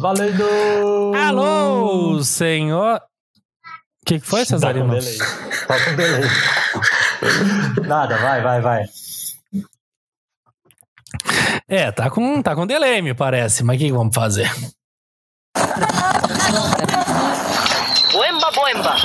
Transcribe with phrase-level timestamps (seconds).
[0.00, 1.12] Valendo!
[1.14, 2.96] Alô, senhor.
[2.96, 3.00] O
[4.04, 4.88] que, que foi, Cesarino?
[4.88, 5.18] Tá com delay.
[5.68, 7.88] Tá com delay.
[7.88, 8.84] Nada, vai, vai, vai.
[11.68, 13.62] É, tá com, tá com delay, me parece.
[13.62, 14.50] Mas o que, que vamos fazer?
[18.12, 18.96] Boemba, boemba.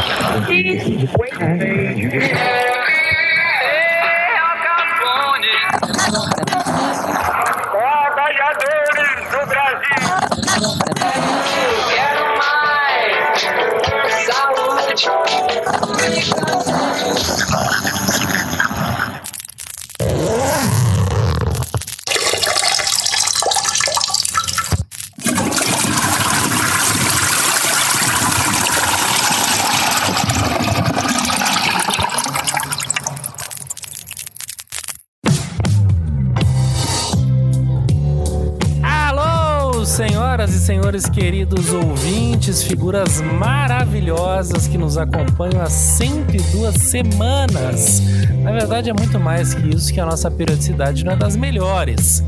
[40.90, 48.02] Senhores queridos ouvintes, figuras maravilhosas que nos acompanham há 102 semanas.
[48.42, 52.24] Na verdade, é muito mais que isso, que a nossa periodicidade não é das melhores.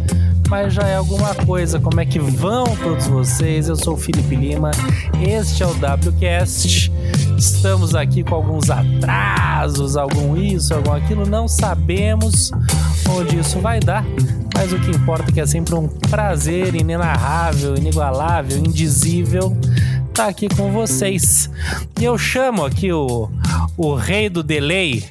[0.47, 1.79] Mas já é alguma coisa.
[1.79, 3.67] Como é que vão todos vocês?
[3.67, 4.69] Eu sou o Felipe Lima,
[5.27, 6.91] este é o WCast.
[7.41, 12.51] Estamos aqui com alguns atrasos, algum isso, algum aquilo, não sabemos
[13.09, 14.05] onde isso vai dar,
[14.53, 19.57] mas o que importa é que é sempre um prazer inenarrável, inigualável, indizível
[20.21, 21.49] estar aqui com vocês.
[21.99, 23.29] E eu chamo aqui o,
[23.75, 25.03] o rei do delay.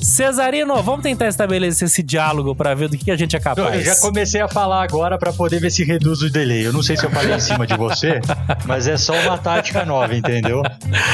[0.00, 3.84] Cesarino, vamos tentar estabelecer esse diálogo para ver do que a gente é Eu capaz.
[3.84, 6.64] já comecei a falar agora pra poder ver se reduz o delay.
[6.64, 8.20] Eu não sei se eu falei em cima de você,
[8.66, 10.62] mas é só uma tática nova, entendeu?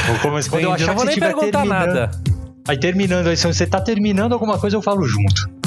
[0.07, 1.95] Vou começar quando eu achar não vou que você nem perguntar terminando.
[1.95, 2.11] nada.
[2.69, 5.60] Aí terminando, aí se você tá terminando alguma coisa, eu falo junto.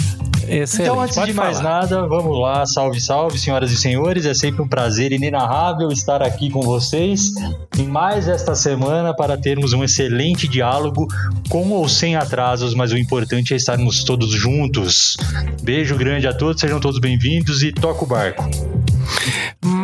[0.47, 1.81] Excelente, Então, antes pode de mais falar.
[1.81, 2.65] nada, vamos lá.
[2.65, 4.25] Salve, salve, senhoras e senhores.
[4.25, 7.31] É sempre um prazer inenarrável estar aqui com vocês
[7.77, 11.07] em mais esta semana para termos um excelente diálogo
[11.49, 15.15] com ou sem atrasos, mas o importante é estarmos todos juntos.
[15.61, 18.43] Beijo grande a todos, sejam todos bem-vindos e toca o barco.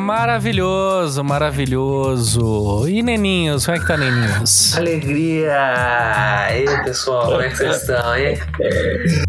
[0.09, 2.87] Maravilhoso, maravilhoso.
[2.89, 4.75] E Neninhos, como é que tá, Neninhos?
[4.75, 5.51] Alegria!
[5.51, 8.39] E aí, pessoal, como é que vocês estão, hein?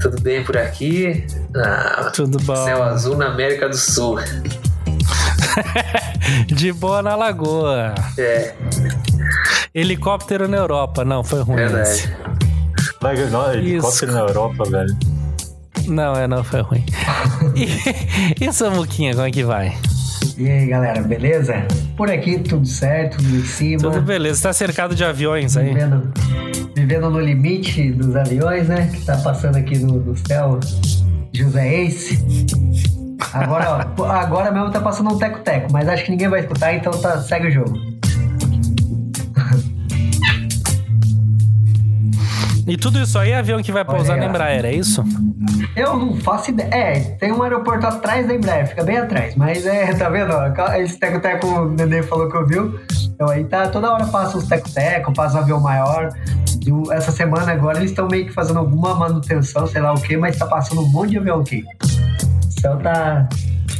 [0.00, 1.26] Tudo bem por aqui?
[1.54, 2.64] Ah, Tudo bom?
[2.64, 4.18] céu azul na América do Sul.
[6.46, 7.94] De boa na lagoa.
[8.16, 8.54] É,
[9.74, 11.04] Helicóptero na Europa.
[11.04, 11.74] Não, foi ruim esse.
[11.74, 12.16] verdade.
[13.02, 14.96] Vai, não, helicóptero na Europa, velho.
[15.86, 16.86] Não, é, não foi ruim.
[17.54, 19.74] E, e Samuquinha, como é que vai?
[20.40, 21.66] E aí, galera, beleza?
[21.94, 23.82] Por aqui tudo certo, tudo em cima.
[23.82, 24.44] Tudo beleza.
[24.44, 25.74] Tá cercado de aviões aí?
[25.74, 26.10] Vivendo,
[26.74, 28.90] vivendo no limite dos aviões, né?
[28.90, 30.58] Que tá passando aqui no, no céu.
[31.30, 32.18] José Ace.
[33.34, 36.90] Agora, ó, agora mesmo tá passando um teco-teco, mas acho que ninguém vai escutar, então
[36.90, 37.99] tá, segue o jogo.
[42.70, 44.28] E tudo isso aí é avião que vai pousar Olha na.
[44.28, 45.02] Embraer, é isso?
[45.74, 46.68] Eu não faço ideia.
[46.72, 49.34] É, tem um aeroporto atrás da Embraer, fica bem atrás.
[49.34, 50.32] Mas é, tá vendo?
[50.76, 52.78] Esse teco-teco o Nenê falou que ouviu.
[53.12, 56.10] Então aí tá, toda hora passa uns teco-teco, passa um avião maior.
[56.64, 60.16] E essa semana agora eles estão meio que fazendo alguma manutenção, sei lá o que,
[60.16, 61.64] mas tá passando um monte de avião aqui.
[62.46, 63.28] O céu tá,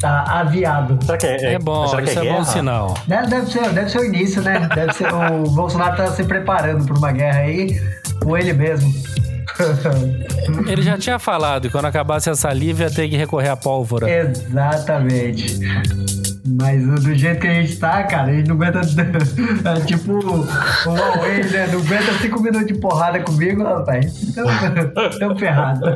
[0.00, 0.98] tá aviado.
[1.04, 2.94] Será que é, É, bom, será que isso é, bom sinal.
[3.06, 4.68] Deve, deve ser, deve ser o início, né?
[4.74, 8.92] Deve ser, o Bolsonaro tá se preparando para uma guerra aí com ele mesmo.
[10.66, 14.08] Ele já tinha falado que quando acabasse a saliva ia ter que recorrer à pólvora.
[14.10, 15.58] Exatamente.
[16.46, 18.80] Mas do jeito que a gente tá, cara, a gente não aguenta.
[19.70, 20.46] É tipo o
[20.86, 21.66] Huawei, né?
[21.66, 24.34] Não aguenta cinco minutos de porrada comigo, rapaz.
[25.18, 25.94] Tamo ferrado.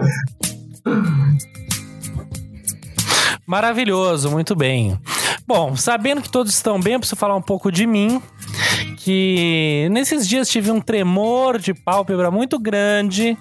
[3.47, 4.99] Maravilhoso, muito bem.
[5.47, 8.23] Bom, sabendo que todos estão bem, eu preciso falar um pouco de mim.
[9.05, 13.37] Que nesses dias tive um tremor de pálpebra muito grande.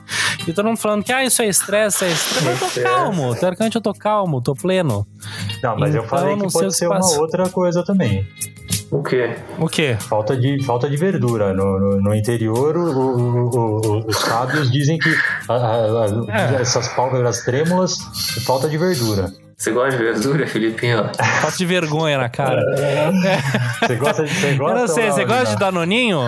[0.46, 2.80] E todo mundo falando que ah, isso é estresse, é estresse.
[2.80, 5.08] Eu tô calmo, teoricamente eu tô calmo, tô pleno.
[5.64, 8.28] Não, mas eu Então, falei não que pode que ser uma outra coisa também.
[8.92, 9.38] O quê?
[9.58, 9.96] O quê?
[9.98, 11.54] Falta de, falta de verdura.
[11.54, 15.10] No, no, no interior, o- o- o- os sábios dizem que
[15.48, 16.62] a- a- a- É.
[16.62, 17.98] essas pálpebras trêmulas,
[18.46, 19.32] falta de verdura.
[19.64, 21.10] Você gosta de verdura, Filipinho?
[21.42, 22.62] Falta de vergonha na cara.
[23.80, 24.34] Você gosta de.
[24.34, 26.20] Você Eu gosta não sei, você gosta de danoninho?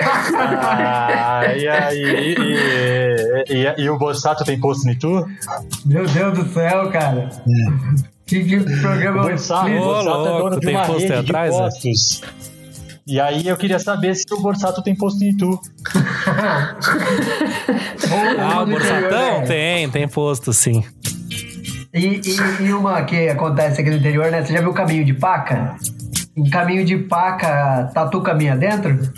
[0.00, 1.98] Ah, e aí?
[1.98, 5.26] E, e, e- e o Bossato tem posto em tu?
[5.84, 7.28] Meu Deus do céu, cara.
[8.24, 9.22] Que, que programa.
[9.30, 11.64] Bossato, o Borsato é louco, dono de tem uma posto aí rede atrás, de é?
[11.64, 12.20] postos.
[13.06, 15.58] E aí eu queria saber se o Borsato tem posto em tu.
[18.38, 19.40] Ah, o Borsatão?
[19.40, 19.46] né?
[19.46, 20.84] Tem, tem posto, sim.
[21.98, 24.44] E, e, e uma que acontece aqui no interior, né?
[24.44, 25.76] Você já viu o caminho de paca?
[26.38, 28.98] em caminho de paca, tatu caminha dentro?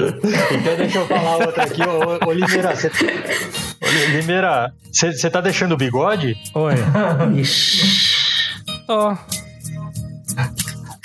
[0.00, 1.82] Então deixa eu falar outra aqui.
[1.82, 2.88] Ô, ô Limeira, você.
[2.88, 6.34] Ô, Limeira, você tá deixando o bigode?
[6.54, 6.74] Oi.
[7.38, 8.64] Ixi.
[8.86, 9.16] Tô.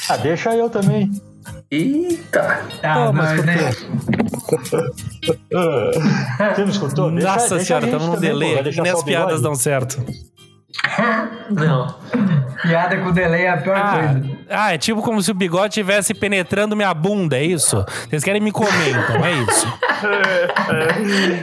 [0.09, 1.11] Ah, deixa eu também.
[1.79, 2.61] Eita.
[2.83, 3.55] Ah, Pô, mas por né?
[6.55, 7.11] Você não escutou?
[7.11, 8.17] Deixa- Nossa deixa senhora, estamos pô.
[8.17, 8.61] delay.
[8.81, 10.03] Nem as piadas dão certo.
[11.49, 11.95] Não.
[12.61, 14.29] Piada com delay é a pior Ah, coisa.
[14.49, 17.83] ah, é tipo como se o bigode estivesse penetrando minha bunda, é isso?
[18.09, 19.67] Vocês querem me comer, então, é isso.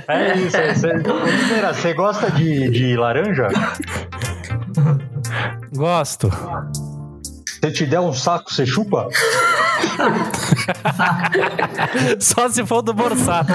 [0.08, 0.86] É isso, é isso.
[0.86, 3.48] Ô, Limeira, você gosta de, de laranja?
[5.74, 6.30] Gosto.
[7.64, 9.08] Se te der um saco, você chupa?
[12.18, 13.52] Só se for do Borsato.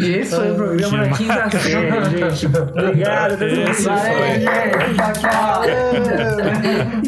[0.00, 2.46] E esse foi o programa da quinta-feira, gente.
[2.46, 3.70] Obrigado, todo mundo.
[3.70, 4.28] Esse Valeu, foi.
[4.40, 5.62] gente, tchau, tchau.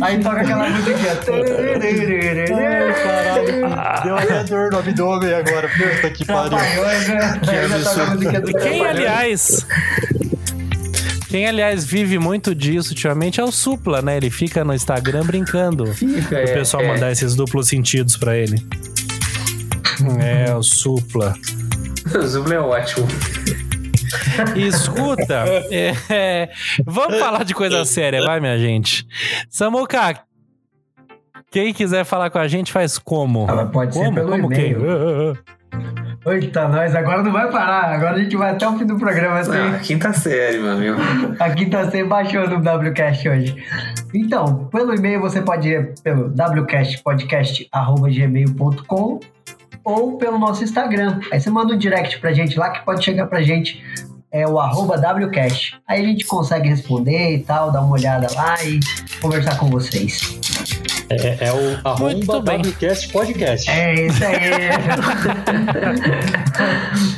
[0.03, 1.15] Aí toca aquela musiquinha.
[4.05, 5.69] Deu até dor no abdômen agora.
[5.69, 6.51] Puta que pariu.
[6.51, 7.41] Trapalhões, né?
[8.47, 9.67] E quem, aliás.
[11.35, 14.19] Quem, aliás, vive muito disso ultimamente é o Supla, né?
[14.19, 15.93] Ele fica no Instagram brincando.
[15.93, 16.87] Fica, o é, pessoal é.
[16.87, 18.65] mandar esses duplos sentidos pra ele.
[20.23, 21.35] É, o Supla.
[22.17, 23.09] O Zubla é ótimo.
[24.55, 26.51] Escuta, é, é,
[26.85, 29.05] vamos falar de coisa séria, vai, minha gente.
[29.51, 30.23] Samuca,
[31.51, 33.49] quem quiser falar com a gente faz como?
[33.49, 34.15] Ela pode ser como?
[34.15, 35.35] pelo como e-mail.
[35.35, 35.55] quem?
[36.27, 37.93] Eita, nós, agora não vai parar.
[37.93, 39.51] Agora a gente vai até o fim do programa assim.
[39.51, 40.97] Não, quinta série, meu amigo.
[41.39, 43.63] Aqui tá sem baixou no WCast hoje.
[44.15, 49.21] Então, pelo e-mail você pode ir pelo wcastpodcast.gmail.com
[49.85, 51.21] ou pelo nosso Instagram.
[51.31, 53.85] Aí você manda um direct pra gente lá que pode chegar pra gente.
[54.33, 55.79] É o arroba WCast.
[55.87, 58.81] Aí a gente consegue responder e tal, dar uma olhada lá e
[59.21, 60.41] conversar com vocês.
[61.23, 62.63] É, é o arromba bem.
[62.63, 63.71] WCast Podcast.
[63.71, 64.41] É isso aí.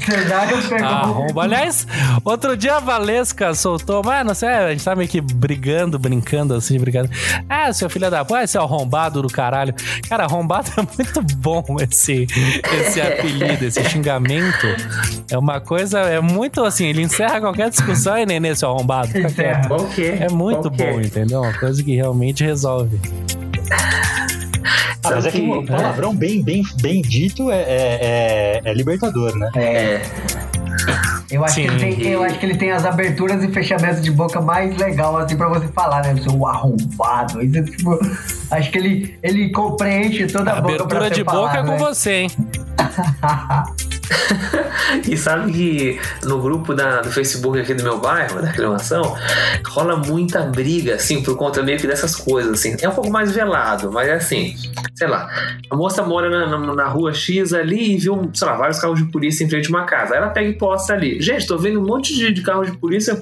[0.05, 0.13] Que
[0.53, 0.87] eu pegou.
[0.87, 1.43] Arromba.
[1.43, 1.87] Aliás,
[2.25, 6.79] outro dia a Valesca soltou, mano, você, a gente tá meio que brigando, brincando assim,
[6.79, 7.11] brincando.
[7.49, 9.75] Ah, seu filho da puta, esse arrombado do caralho.
[10.09, 12.27] Cara, arrombado é muito bom esse,
[12.81, 14.67] esse apelido, esse xingamento.
[15.31, 19.09] É uma coisa, é muito assim, ele encerra qualquer discussão e nenê, seu arrombado.
[19.13, 20.25] Que é?
[20.27, 20.71] É muito é?
[20.71, 21.43] bom, entendeu?
[21.43, 22.99] Uma coisa que realmente resolve.
[25.07, 28.75] Ah, mas é que o que- palavrão bem, bem, bem dito é, é, é- é
[28.75, 29.51] libertador, né?
[29.57, 30.03] É.
[31.29, 31.97] Eu acho, que ele Sim.
[32.01, 35.37] tem, eu acho que ele tem as aberturas e fechamentos de boca mais legal, assim,
[35.37, 36.15] pra você falar, né?
[36.23, 37.43] Seu arrombado.
[37.43, 37.99] Isso, é, tipo,
[38.53, 41.59] acho que ele, ele compreende toda a, A boca pra abertura você de falar, boca
[41.59, 41.79] é com né?
[41.79, 42.31] você, hein?
[45.09, 49.17] E sabe que no grupo da, do Facebook aqui do meu bairro, da reclamação,
[49.67, 52.77] rola muita briga, assim, por conta meio que dessas coisas, assim.
[52.81, 54.55] É um pouco mais velado, mas é assim,
[54.95, 55.29] sei lá,
[55.69, 58.99] a moça mora na, na, na rua X ali e viu, sei lá, vários carros
[58.99, 60.15] de polícia em frente a uma casa.
[60.15, 61.21] Aí ela pega e posta ali.
[61.21, 63.21] Gente, tô vendo um monte de, de carros de polícia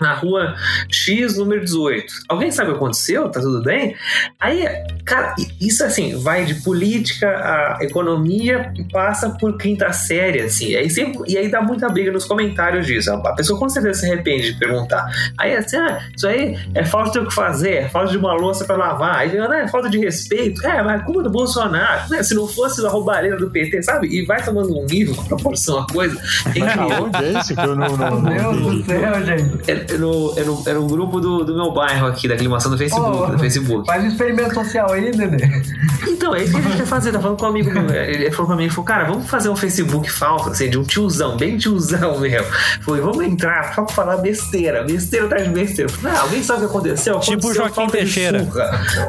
[0.00, 0.54] na rua
[0.90, 2.12] X, número 18.
[2.28, 3.28] Alguém sabe o que aconteceu?
[3.28, 3.96] Tá tudo bem?
[4.40, 4.64] Aí,
[5.04, 10.74] cara, isso assim, vai de política a economia e passa por quinta série, assim.
[10.74, 13.12] Aí sempre, e aí dá muita briga nos comentários disso.
[13.12, 15.06] A pessoa com certeza se arrepende de perguntar.
[15.38, 18.32] Aí assim, ah, isso aí é falta de o que fazer, é falta de uma
[18.34, 19.16] louça pra lavar.
[19.16, 20.66] Aí ah, é falta de respeito.
[20.66, 22.10] É, mas é culpa do Bolsonaro.
[22.10, 22.22] Né?
[22.22, 24.08] Se não fosse a roubalheira do PT, sabe?
[24.08, 26.20] E vai tomando um nível com proporção a coisa.
[26.54, 27.96] É isso que eu não.
[27.96, 29.70] não, Meu Deus do céu, gente.
[29.70, 32.78] é no, é, no, é no grupo do, do meu bairro aqui, da aclimação do
[32.78, 33.16] Facebook.
[33.16, 33.86] Ô, do Facebook.
[33.86, 35.62] Faz um experimento social aí, Nenê.
[36.08, 37.12] Então, é isso que a gente quer fazer.
[37.12, 37.90] Tá falando com um amigo meu.
[37.90, 40.82] Ele falou pra mim, ele falou, cara, vamos fazer um Facebook falso, assim, de um
[40.82, 42.46] tiozão, bem tiozão mesmo.
[42.80, 45.90] Foi, vamos entrar só pra falar besteira, besteira atrás de besteira.
[45.90, 47.20] Falei, ah, alguém sabe o que aconteceu?
[47.20, 48.46] Tipo Joaquim Teixeira.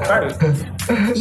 [0.05, 0.35] Sabe?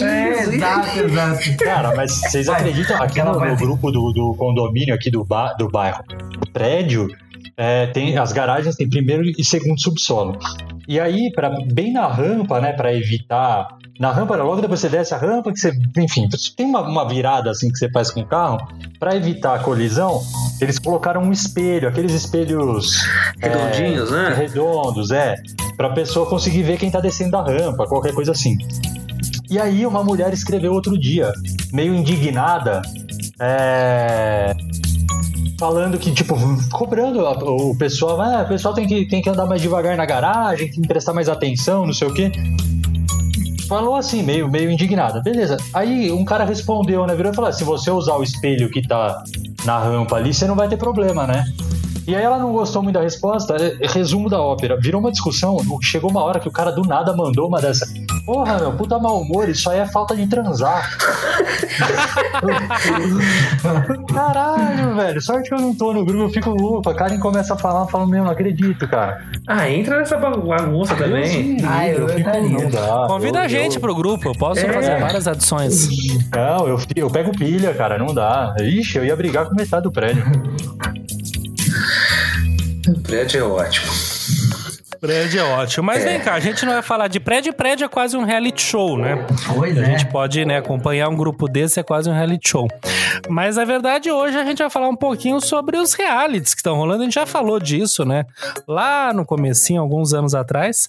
[0.02, 1.56] É, exato, exato.
[1.58, 5.68] Cara, mas vocês acreditam aqui aquela no, grupo do, do condomínio aqui do, ba, do
[5.68, 7.08] bairro, do prédio,
[7.56, 10.38] é, tem as garagens tem primeiro e segundo subsolo.
[10.88, 13.68] E aí, pra, bem na rampa, né, para evitar
[14.00, 17.50] na rampa, logo depois você desce a rampa que você, enfim, tem uma, uma virada
[17.50, 18.58] assim que você faz com o carro,
[18.98, 20.20] para evitar a colisão,
[20.60, 23.04] eles colocaram um espelho, aqueles espelhos
[23.38, 24.34] Redondinhos, é, né?
[24.34, 25.36] Redondos, é,
[25.76, 28.56] para pessoa conseguir ver quem tá descendo da rampa, qualquer coisa assim.
[29.48, 31.30] E aí uma mulher escreveu outro dia,
[31.72, 32.82] meio indignada,
[33.40, 34.54] é,
[35.62, 36.34] falando que, tipo,
[36.72, 40.68] cobrando o pessoal, ah, o pessoal tem que, tem que andar mais devagar na garagem,
[40.68, 42.32] tem que prestar mais atenção, não sei o quê.
[43.68, 45.22] Falou assim, meio, meio indignada.
[45.22, 45.56] Beleza.
[45.72, 47.14] Aí um cara respondeu, né?
[47.14, 49.22] Virou e falou: "Ah, se você usar o espelho que tá
[49.64, 51.44] na rampa ali, você não vai ter problema, né?
[52.06, 53.54] E aí ela não gostou muito da resposta.
[53.56, 54.76] é- é Resumo da ópera.
[54.80, 55.56] Virou uma discussão.
[55.82, 57.86] Chegou uma hora que o cara do nada mandou uma dessa.
[58.26, 60.90] Porra, meu, puta mau humor, isso aí é falta de transar.
[64.14, 65.20] Caralho, velho.
[65.22, 66.88] Sorte que eu não tô no grupo, eu fico louco.
[66.88, 69.22] A Karen começa a falar, eu falo, meu, não acredito, cara.
[69.46, 71.58] Ah, entra nessa bagunça também.
[71.66, 73.06] Ah, eu fico, não dá.
[73.08, 74.72] Convida Eu- a gente eu- pro grupo, eu posso É.
[74.72, 75.88] fazer várias adições.
[76.34, 78.54] Não, eu, eu pego pilha, cara, não dá.
[78.60, 80.22] Ixi, eu ia brigar com metade do prédio.
[83.12, 83.86] Prédio é ótimo.
[84.98, 85.84] Prédio é ótimo.
[85.84, 87.52] Mas vem cá, a gente não vai falar de prédio.
[87.52, 89.26] Prédio é quase um reality show, né?
[89.54, 89.84] Pois A é.
[89.84, 92.66] gente pode né, acompanhar um grupo desse, é quase um reality show.
[93.28, 96.74] Mas a verdade, hoje a gente vai falar um pouquinho sobre os realities que estão
[96.76, 97.02] rolando.
[97.02, 98.24] A gente já falou disso, né?
[98.66, 100.88] Lá no comecinho, alguns anos atrás.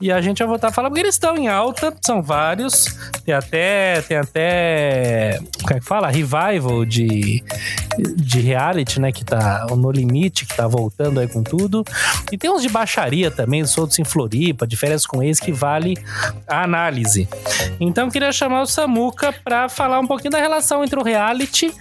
[0.00, 2.86] E a gente vai voltar a falar porque eles estão em alta, são vários.
[3.24, 4.02] Tem até.
[4.02, 5.38] Tem até.
[5.62, 6.08] Como é que fala?
[6.08, 7.44] Revival de,
[8.02, 9.12] de reality, né?
[9.12, 11.84] Que tá No Limite, que tá voltando aí com tudo.
[12.30, 15.96] E tem uns de baixaria também, soltos em Floripa, de férias com ex, que vale
[16.46, 17.28] a análise.
[17.78, 21.72] Então eu queria chamar o Samuca pra falar um pouquinho da relação entre o reality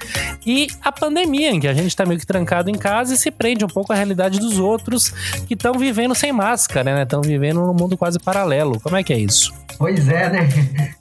[0.45, 3.31] e a pandemia, em que a gente tá meio que trancado em casa e se
[3.31, 5.09] prende um pouco à realidade dos outros
[5.47, 7.03] que estão vivendo sem máscara, né?
[7.03, 8.79] Estão vivendo num mundo quase paralelo.
[8.79, 9.53] Como é que é isso?
[9.79, 10.49] Pois é, né?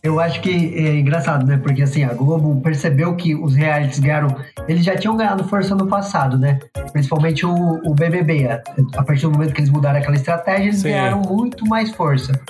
[0.01, 1.59] Eu acho que é engraçado, né?
[1.59, 4.29] Porque assim, a Globo percebeu que os realities ganharam.
[4.69, 6.61] Eles já tinham ganhado força no passado, né?
[6.93, 8.47] Principalmente o, o BBB.
[8.47, 8.63] A,
[8.97, 10.91] a partir do momento que eles mudaram aquela estratégia, eles Sim.
[10.91, 12.41] ganharam muito mais força.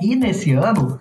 [0.00, 0.98] E nesse ano,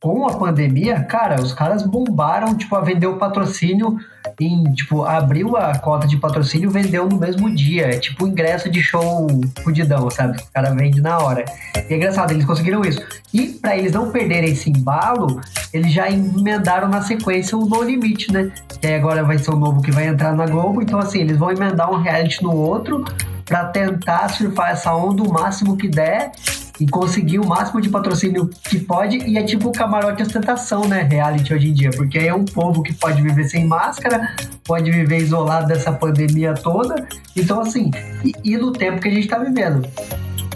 [0.00, 3.98] com a pandemia, cara, os caras bombaram, tipo, a vender o patrocínio
[4.38, 7.86] em, tipo, abriu a cota de patrocínio vendeu no mesmo dia.
[7.86, 9.26] É tipo ingresso de show
[9.62, 10.38] fudidão, sabe?
[10.38, 11.44] O cara vende na hora.
[11.88, 13.00] E é engraçado, eles conseguiram isso.
[13.32, 15.40] E pra eles não perderem esse embalo,
[15.72, 18.50] eles já emendaram na sequência o No Limite, né?
[18.80, 20.82] Que agora vai ser o novo que vai entrar na Globo.
[20.82, 23.04] Então, assim, eles vão emendar um reality no outro
[23.44, 26.32] pra tentar surfar essa onda o máximo que der
[26.80, 29.18] e conseguir o máximo de patrocínio que pode.
[29.18, 31.02] E é tipo o camarote ostentação, né?
[31.02, 31.90] Reality hoje em dia.
[31.90, 37.06] Porque é um povo que pode viver sem máscara, pode viver isolado dessa pandemia toda.
[37.36, 37.90] Então, assim,
[38.24, 39.86] e, e no tempo que a gente tá vivendo.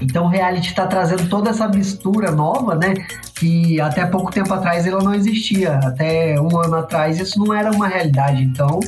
[0.00, 2.94] Então o reality está trazendo toda essa mistura nova, né?
[3.34, 5.74] Que até pouco tempo atrás ela não existia.
[5.82, 8.42] Até um ano atrás isso não era uma realidade.
[8.42, 8.78] Então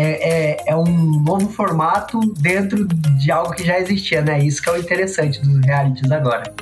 [0.00, 4.42] é, é, é um novo formato dentro de algo que já existia, né?
[4.42, 6.52] Isso que é o interessante dos realities agora.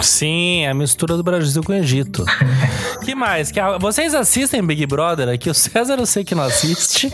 [0.00, 2.24] Sim, é a mistura do Brasil com o Egito.
[3.04, 3.50] que mais?
[3.50, 5.50] Que a- vocês assistem Big Brother aqui?
[5.50, 7.12] O César eu sei que não assiste.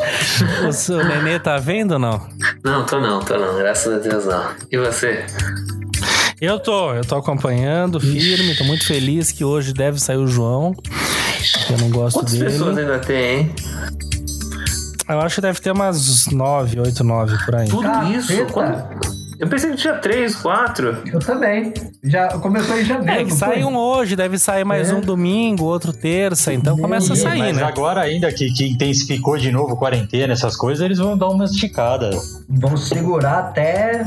[0.67, 2.27] O seu Nenê tá vendo ou não?
[2.65, 3.59] Não, tô não, tô não.
[3.59, 4.53] Graças a Deus não.
[4.71, 5.25] E você?
[6.41, 10.73] Eu tô, eu tô acompanhando firme, tô muito feliz que hoje deve sair o João.
[11.69, 12.93] Eu não gosto Quantas pessoas dele.
[12.93, 13.55] ainda tem, hein?
[15.13, 17.69] Eu acho que deve ter umas 9, 8, 9 por aí.
[17.69, 18.17] Tudo Caceta.
[18.17, 18.47] isso?
[18.53, 19.01] Quando-
[19.39, 20.99] Eu pensei que tinha três, quatro.
[21.11, 21.73] Eu também.
[22.03, 23.21] Já começou em janeiro.
[23.21, 23.65] É, que sai foi?
[23.65, 24.95] um hoje, deve sair mais É.
[24.95, 27.63] um domingo, outro terça, então começa a sair, Mas né?
[27.63, 32.11] agora, ainda que, que intensificou de novo quarentena, essas coisas, eles vão dar uma esticada.
[32.49, 34.05] Vão segurar até.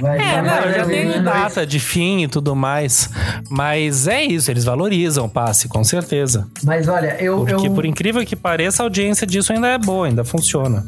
[0.00, 1.18] Vai, É, não, já tem né?
[1.20, 3.10] data de fim e tudo mais.
[3.50, 6.46] Mas é isso, eles valorizam o passe, com certeza.
[6.62, 7.44] Mas olha, eu.
[7.44, 7.74] Porque, eu...
[7.74, 10.84] por incrível que pareça, a audiência disso ainda é boa, ainda funciona.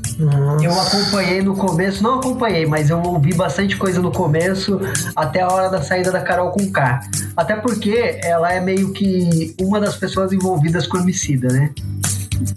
[0.63, 4.81] Eu acompanhei no começo, não acompanhei, mas eu ouvi bastante coisa no começo,
[5.15, 7.01] até a hora da saída da Carol com K.
[7.37, 11.71] Até porque ela é meio que uma das pessoas envolvidas com homicida, né?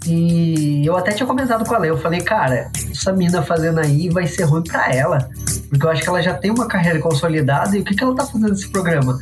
[0.05, 4.27] E eu até tinha comentado com ela, eu falei, cara, essa mina fazendo aí vai
[4.27, 5.29] ser ruim pra ela.
[5.69, 8.15] Porque eu acho que ela já tem uma carreira consolidada e o que, que ela
[8.15, 9.19] tá fazendo nesse programa?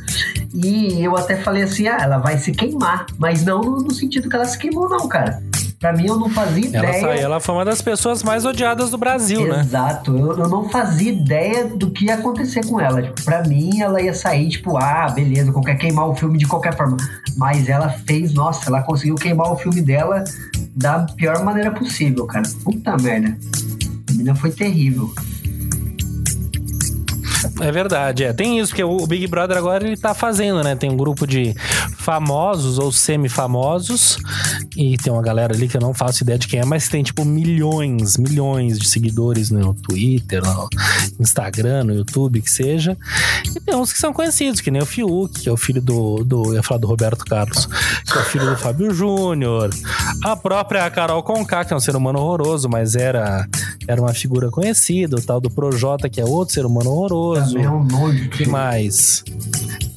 [0.52, 3.06] E eu até falei assim, ah, ela vai se queimar.
[3.18, 5.42] Mas não no sentido que ela se queimou, não, cara.
[5.78, 7.00] Pra mim, eu não fazia Ela ideia.
[7.00, 9.60] saiu, ela foi uma das pessoas mais odiadas do Brasil, né?
[9.60, 13.00] Exato, eu, eu não fazia ideia do que ia acontecer com ela.
[13.00, 16.76] Tipo, pra mim, ela ia sair, tipo, ah, beleza, qualquer queimar o filme de qualquer
[16.76, 16.96] forma.
[17.36, 20.24] Mas ela fez, nossa, ela conseguiu queimar o filme dela
[20.74, 22.48] da pior maneira possível, cara.
[22.64, 23.36] Puta merda.
[24.08, 25.12] A menina foi terrível.
[27.60, 28.32] É verdade, é.
[28.32, 30.76] Tem isso, porque o Big Brother agora ele tá fazendo, né?
[30.76, 31.54] Tem um grupo de
[31.98, 34.18] famosos ou semi-famosos.
[34.76, 37.02] E tem uma galera ali que eu não faço ideia de quem é, mas tem
[37.02, 40.68] tipo milhões, milhões de seguidores no Twitter, no
[41.18, 42.96] Instagram, no YouTube, que seja.
[43.54, 46.24] E tem uns que são conhecidos, que nem o Fiuk, que é o filho do.
[46.24, 49.70] do eu ia falar do Roberto Carlos, que é o filho do Fábio Júnior.
[50.24, 53.46] A própria Carol Conká, que é um ser humano horroroso, mas era,
[53.86, 55.16] era uma figura conhecida.
[55.16, 57.37] O tal do Projota, que é outro ser humano horroroso.
[57.38, 58.28] É um nojo.
[58.30, 59.22] que mais?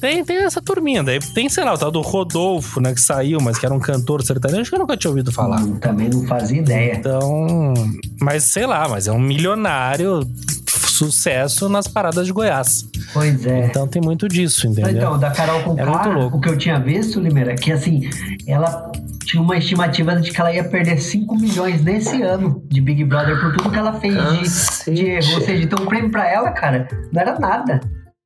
[0.00, 3.38] Tem, tem essa turminha, daí tem, sei lá, o tal do Rodolfo, né, que saiu,
[3.40, 5.60] mas que era um cantor sertanejo que eu nunca tinha ouvido falar.
[5.62, 6.94] Hum, Também não fazia ideia.
[6.96, 7.72] Então,
[8.20, 10.26] mas sei lá, mas é um milionário
[10.66, 12.84] sucesso nas paradas de Goiás.
[13.12, 13.66] Pois é.
[13.66, 14.90] Então tem muito disso, entendeu?
[14.96, 16.36] Então, da Carol com É muito louco.
[16.38, 18.08] o que eu tinha visto, Limeira, que assim,
[18.46, 18.90] ela
[19.24, 23.40] tinha uma estimativa de que ela ia perder 5 milhões nesse ano de Big Brother
[23.40, 25.34] por tudo que ela fez de, de erro.
[25.34, 27.80] Ou seja, então o prêmio pra ela, cara, não era nada.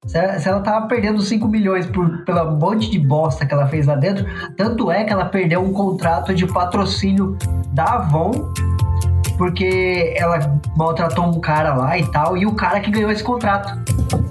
[0.07, 3.67] Se ela, se ela tava perdendo 5 milhões por, pela monte de bosta que ela
[3.67, 4.25] fez lá dentro,
[4.57, 7.37] tanto é que ela perdeu um contrato de patrocínio
[7.73, 8.53] da Avon,
[9.37, 13.77] porque ela maltratou um cara lá e tal, e o cara que ganhou esse contrato.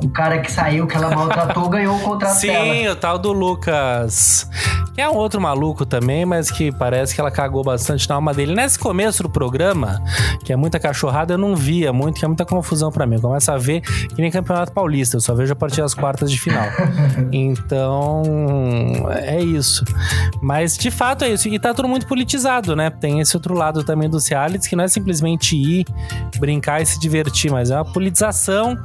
[0.04, 2.74] O cara que saiu, que ela maltratou, ganhou o contrato dela.
[2.74, 4.50] Sim, o tal do Lucas.
[4.96, 8.34] Que é um outro maluco também, mas que parece que ela cagou bastante na alma
[8.34, 8.56] dele.
[8.56, 10.02] Nesse começo do programa,
[10.46, 13.16] que é muita cachorrada, eu não via muito, que é muita confusão pra mim.
[13.16, 16.32] Eu começo a ver que nem Campeonato Paulista, eu só vejo a partir das quartas
[16.32, 16.66] de final.
[17.32, 18.24] Então,
[19.12, 19.84] é isso.
[20.42, 21.50] Mas de fato é isso.
[21.50, 22.90] E tá tudo muito politizado, né?
[22.90, 25.86] Tem esse outro lado também dos realities, que é simplesmente ir,
[26.40, 28.78] brincar e se divertir, mas é uma politização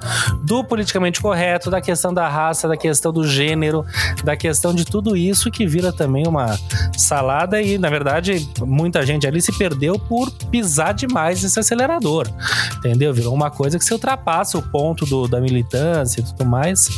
[0.42, 3.84] do politicamente correto, da questão da raça, da questão do gênero,
[4.24, 6.58] da questão de tudo isso que vira também uma
[6.96, 12.28] salada e, na verdade, muita gente ali se perdeu por pisar demais nesse acelerador,
[12.76, 13.12] entendeu?
[13.14, 16.88] Virou uma coisa que se ultrapassa o ponto do, da militância e tudo mais,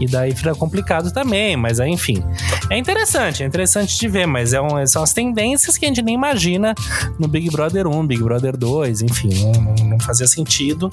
[0.00, 2.22] e daí fica complicado também, mas aí, enfim.
[2.70, 6.02] É interessante, é interessante de ver, mas é um, são as tendências que a gente
[6.02, 6.74] nem imagina
[7.18, 10.88] no Big Brother 1, Big Brother 2, enfim, não, não, fazia sentido,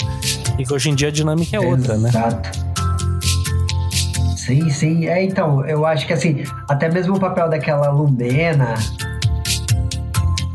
[0.58, 2.10] e que hoje em dia a dinâmica é outra, né?
[2.10, 2.70] Exato.
[4.50, 5.08] Sim, sim.
[5.08, 8.74] É, então, eu acho que assim, até mesmo o papel daquela Lumena.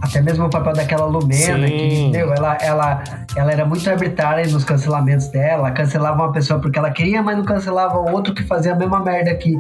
[0.03, 1.77] Até mesmo o papel daquela Lumena, Sim.
[1.77, 3.05] que, meu, ela, ela,
[3.37, 7.45] ela era muito arbitrária nos cancelamentos dela, cancelava uma pessoa porque ela queria, mas não
[7.45, 9.57] cancelava o outro que fazia a mesma merda que,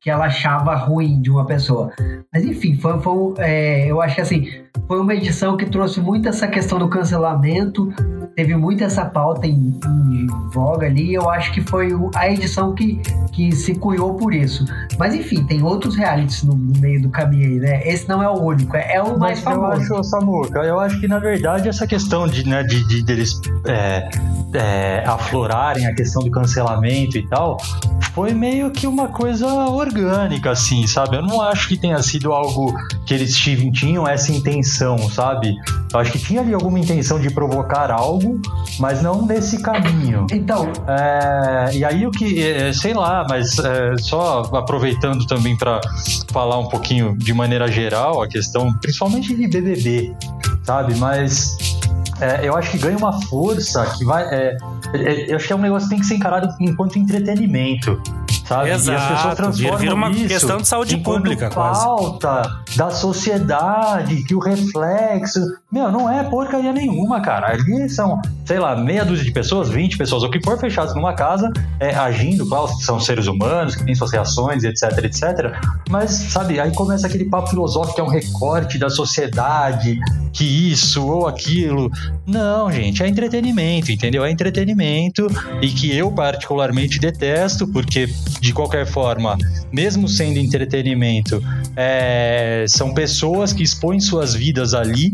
[0.00, 1.92] que ela achava ruim de uma pessoa.
[2.32, 4.48] Mas enfim, foi, foi é, eu acho que assim,
[4.86, 7.92] foi uma edição que trouxe muito essa questão do cancelamento,
[8.34, 12.74] teve muito essa pauta em, em voga ali, e eu acho que foi a edição
[12.74, 13.00] que,
[13.32, 14.64] que se cunhou por isso.
[14.98, 17.88] Mas enfim, tem outros realities no, no meio do caminho aí, né?
[17.88, 19.94] Esse não é o único, é, é o mais Mas eu famoso.
[19.94, 24.08] acho, Samuca, eu acho que na verdade essa questão de, né, de, de deles é,
[24.52, 27.56] é, aflorarem a questão do cancelamento e tal,
[28.16, 31.16] foi meio que uma coisa orgânica, assim, sabe?
[31.16, 34.65] Eu não acho que tenha sido algo que eles tinham essa intenção,
[35.10, 35.54] sabe?
[35.92, 38.40] Eu acho que tinha ali alguma intenção de provocar algo,
[38.78, 40.26] mas não nesse caminho.
[40.30, 45.80] Então, É, e aí o que, é, sei lá, mas é, só aproveitando também para
[46.32, 50.14] falar um pouquinho de maneira geral a questão, principalmente de BBB,
[50.64, 50.94] sabe?
[50.96, 51.56] Mas
[52.20, 54.24] é, eu acho que ganha uma força que vai.
[54.24, 54.56] é,
[54.94, 58.00] é, eu acho que é um negócio que tem que ser encarado enquanto entretenimento.
[58.46, 58.70] Sabe?
[58.70, 61.84] Exato, e as pessoas transformam vira uma isso questão de saúde pública, quase.
[61.84, 62.42] pauta
[62.76, 65.40] da sociedade, que o reflexo.
[65.70, 67.52] Meu, não é porcaria nenhuma, cara.
[67.52, 71.12] Ali são, sei lá, meia dúzia de pessoas, 20 pessoas, o que for fechados numa
[71.12, 75.52] casa, é, agindo, claro, são seres humanos, que têm suas reações, etc, etc.
[75.90, 79.98] Mas, sabe, aí começa aquele papo filosófico que é um recorte da sociedade,
[80.32, 81.90] que isso ou aquilo.
[82.26, 84.24] Não, gente, é entretenimento, entendeu?
[84.24, 85.26] É entretenimento
[85.62, 88.08] e que eu particularmente detesto, porque
[88.46, 89.36] de qualquer forma,
[89.72, 91.42] mesmo sendo entretenimento,
[91.74, 95.12] é, são pessoas que expõem suas vidas ali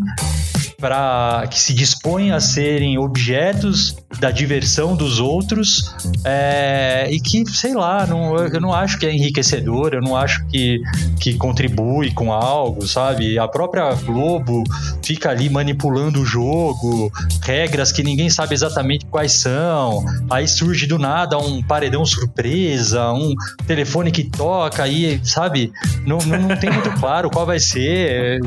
[0.83, 7.73] para que se dispõem a serem objetos da diversão dos outros é, e que, sei
[7.73, 10.81] lá, não, eu não acho que é enriquecedor, eu não acho que,
[11.21, 13.39] que contribui com algo, sabe?
[13.39, 14.65] A própria Globo
[15.05, 17.13] fica ali manipulando o jogo,
[17.45, 23.37] regras que ninguém sabe exatamente quais são, aí surge do nada um paredão surpresa, um
[23.69, 25.71] telefone que toca, aí, sabe?
[26.05, 28.41] Não, não, não tem muito claro qual vai ser.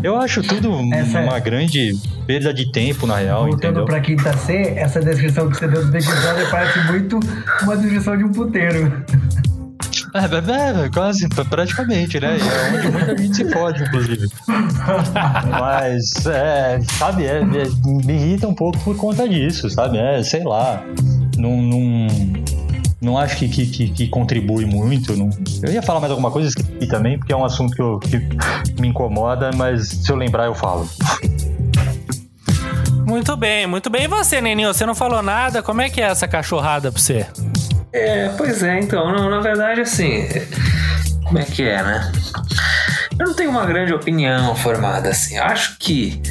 [0.00, 1.40] Eu acho tudo Essa é- uma
[2.26, 3.84] perda de tempo, na real, voltando entendeu?
[3.84, 7.18] pra quinta C, essa descrição que você deu do Big Brother parece muito
[7.62, 9.04] uma descrição de um puteiro.
[10.14, 12.36] É, é, é, quase, pra- praticamente, né?
[12.38, 14.28] É onde muita gente se fode, inclusive.
[15.58, 17.42] Mas, é, sabe, é, é,
[18.04, 19.96] me irrita um pouco por conta disso, sabe?
[19.98, 20.82] É, sei lá,
[21.38, 22.06] não, não,
[23.00, 25.16] não acho que, que, que, que contribui muito.
[25.16, 25.30] Não...
[25.62, 28.18] Eu ia falar mais alguma coisa esqueci também, porque é um assunto que, eu- que
[28.80, 30.86] me incomoda, mas se eu lembrar eu falo.
[33.12, 34.04] Muito bem, muito bem.
[34.04, 34.72] E você, Neninho?
[34.72, 35.62] Você não falou nada?
[35.62, 37.26] Como é que é essa cachorrada pra você?
[37.92, 40.26] É, pois é, então, não, na verdade, assim.
[41.22, 42.10] Como é que é, né?
[43.18, 45.36] Eu não tenho uma grande opinião formada, assim.
[45.36, 46.22] Acho que.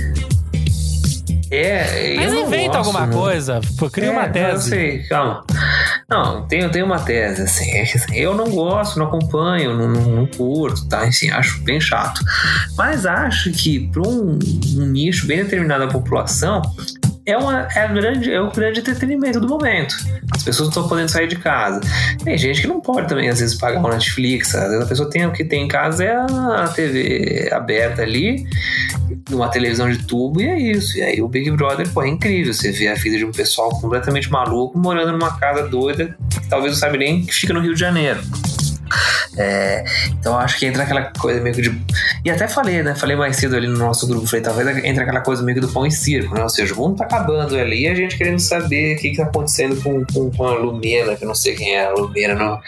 [1.51, 2.15] É.
[2.15, 3.13] Mas eu inventa gosto, alguma né?
[3.13, 3.61] coisa.
[3.77, 4.69] Pô, Cria É, uma Eu tese.
[4.69, 5.43] sei, calma.
[6.11, 10.01] Não, tenho, tenho uma tese, assim, é assim, Eu não gosto, não acompanho, não, não,
[10.01, 11.03] não curto, tá?
[11.03, 12.19] Assim, acho bem chato.
[12.77, 14.37] Mas acho que para um,
[14.77, 16.61] um nicho bem determinado da população,
[17.25, 19.95] é, uma, é, grande, é o grande entretenimento do momento.
[20.35, 21.79] As pessoas não estão podendo sair de casa.
[22.23, 24.53] Tem gente que não pode também, às vezes, pagar um Netflix.
[24.53, 28.45] Às vezes a pessoa tem o que tem em casa é a TV aberta ali,
[29.29, 30.97] numa televisão de tubo, e é isso.
[30.97, 32.53] E aí o Big Brother, pô, é incrível.
[32.53, 36.73] Você vê a vida de um pessoal completamente maluco morando numa casa doida, que talvez
[36.73, 38.21] não sabe nem que fica no Rio de Janeiro.
[39.37, 39.83] É,
[40.19, 41.81] então acho que entra aquela coisa meio que de.
[42.25, 42.95] E até falei, né?
[42.95, 45.71] Falei mais cedo ali no nosso grupo, falei, talvez entra aquela coisa meio que do
[45.71, 46.43] pão e circo, né?
[46.43, 49.17] Ou seja, o mundo tá acabando ali e a gente querendo saber o que, que
[49.17, 52.35] tá acontecendo com, com, com a Lumena, que eu não sei quem é a Lumena
[52.35, 52.59] no,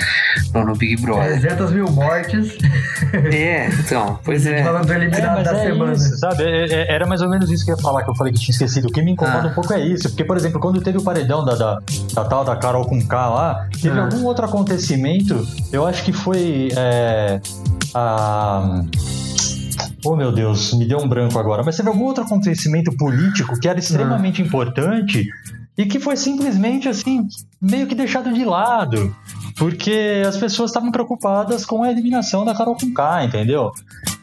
[0.54, 1.40] no, no Big Brother.
[1.42, 2.58] 300 mil mortes.
[3.14, 4.64] É, então, pois é.
[4.64, 5.94] Falando do É, eliminado mas da é semana.
[5.94, 6.44] isso, sabe?
[6.44, 8.40] É- é- Era mais ou menos isso que eu ia falar, que eu falei que
[8.40, 8.88] tinha esquecido.
[8.88, 9.52] O que me incomoda Ah.
[9.52, 10.10] um pouco é isso.
[10.10, 11.80] Porque, por exemplo, quando teve o paredão da, da,
[12.14, 14.04] da tal da Carol com K lá, teve Ah.
[14.06, 17.42] algum outro acontecimento, eu acho que foi é,
[17.94, 18.84] a...
[20.06, 21.64] Oh meu Deus, me deu um branco agora.
[21.64, 25.28] Mas teve algum outro acontecimento político que era extremamente importante
[25.78, 27.28] e que foi simplesmente assim,
[27.62, 29.16] meio que deixado de lado.
[29.58, 33.72] Porque as pessoas estavam preocupadas com a eliminação da Carol K, entendeu?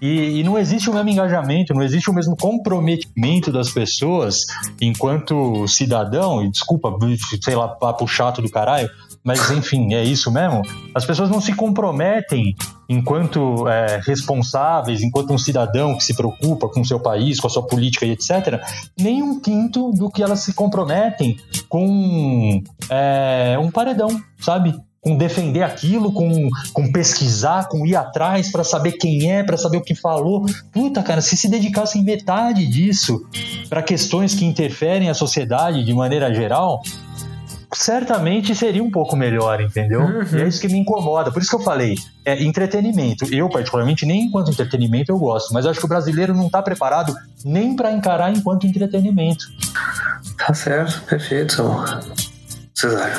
[0.00, 4.46] E, e não existe o mesmo engajamento, não existe o mesmo comprometimento das pessoas
[4.80, 6.92] enquanto cidadão, e desculpa,
[7.42, 8.88] sei lá, papo chato do caralho,
[9.22, 10.62] mas enfim, é isso mesmo.
[10.94, 12.54] As pessoas não se comprometem
[12.88, 17.50] enquanto é, responsáveis, enquanto um cidadão que se preocupa com o seu país, com a
[17.50, 18.60] sua política e etc.,
[18.98, 21.36] nem um quinto do que elas se comprometem
[21.68, 24.74] com é, um paredão, sabe?
[25.02, 29.78] Com defender aquilo, com, com pesquisar, com ir atrás para saber quem é, para saber
[29.78, 30.44] o que falou.
[30.72, 33.24] Puta, cara, se se dedicassem metade disso
[33.68, 36.82] para questões que interferem a sociedade de maneira geral,
[37.72, 40.02] certamente seria um pouco melhor, entendeu?
[40.32, 41.30] E é isso que me incomoda.
[41.30, 43.24] Por isso que eu falei, é entretenimento.
[43.32, 46.62] Eu, particularmente, nem enquanto entretenimento eu gosto, mas eu acho que o brasileiro não tá
[46.62, 49.46] preparado nem para encarar enquanto entretenimento.
[50.36, 52.00] Tá certo, perfeito, Samuel.
[52.74, 53.14] Cesário.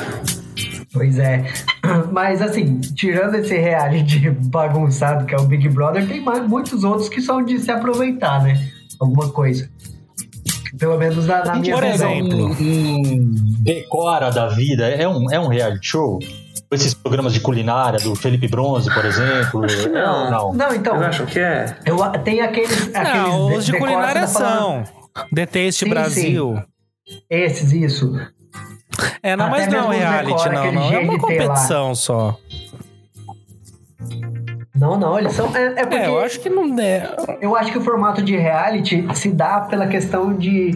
[0.92, 1.44] Pois é.
[2.12, 7.08] Mas assim, tirando esse reality bagunçado que é o Big Brother, tem mais, muitos outros
[7.08, 8.68] que são de se aproveitar, né?
[9.00, 9.70] Alguma coisa.
[10.82, 12.10] Pelo menos na, na minha Por visão.
[12.10, 12.56] exemplo.
[12.58, 16.18] Um decora da vida é um, é um reality show?
[16.72, 19.64] Esses programas de culinária do Felipe Bronze, por exemplo.
[19.64, 20.52] É ou não?
[20.52, 21.76] Não, então, Vocês acham que é?
[21.86, 22.92] eu, tem aqueles.
[22.92, 24.84] aqueles Não, os de decora que culinária tá são.
[25.32, 26.62] The Taste Sim, Brasil.
[27.30, 28.18] Esses, isso.
[29.22, 30.92] É, não, Até mas não é um os reality, decora, não, não.
[30.92, 32.36] É uma competição só.
[34.82, 35.46] Não, não, eles são.
[35.56, 37.14] É, é porque É, eu acho que não é.
[37.40, 40.72] Eu acho que o formato de reality se dá pela questão de,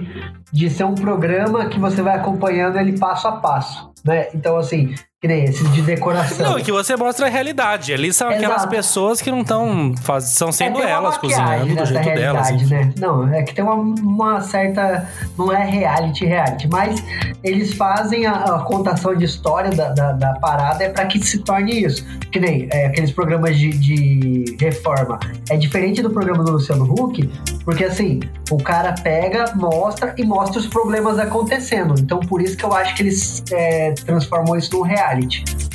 [0.52, 4.28] de ser um programa que você vai acompanhando ele passo a passo, né?
[4.32, 4.94] Então, assim,
[5.26, 6.50] que nem esses de decoração.
[6.50, 7.92] Não, é que você mostra a realidade.
[7.92, 8.68] Ali são aquelas Exato.
[8.68, 12.70] pessoas que não estão são sendo É, tem uma elas cozinhando do jeito delas.
[12.70, 12.92] né?
[12.98, 15.08] Não, é que tem uma, uma certa.
[15.36, 17.02] Não é reality, reality, mas
[17.42, 21.38] eles fazem a, a contação de história da, da, da parada é para que se
[21.38, 22.06] torne isso.
[22.30, 25.18] Que nem é, aqueles programas de, de reforma.
[25.50, 27.28] É diferente do programa do Luciano Huck,
[27.64, 31.94] porque assim, o cara pega, mostra e mostra os problemas acontecendo.
[31.98, 35.15] Então, por isso que eu acho que eles é, transformam isso num reality.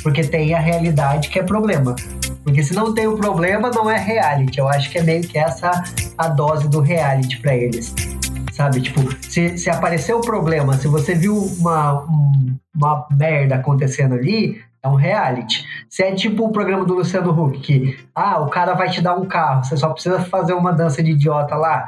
[0.02, 1.94] Porque tem a realidade que é problema.
[2.44, 4.58] Porque se não tem o problema, não é reality.
[4.58, 5.70] Eu acho que é meio que essa
[6.18, 7.94] a dose do reality pra eles.
[8.52, 8.80] Sabe?
[8.80, 14.60] Tipo, se, se apareceu o problema, se você viu uma, um- uma merda acontecendo ali,
[14.82, 15.64] é um reality.
[15.88, 19.14] Se é tipo o programa do Luciano Huck, que, ah, o cara vai te dar
[19.14, 21.86] um carro, você só precisa fazer uma dança de idiota lá.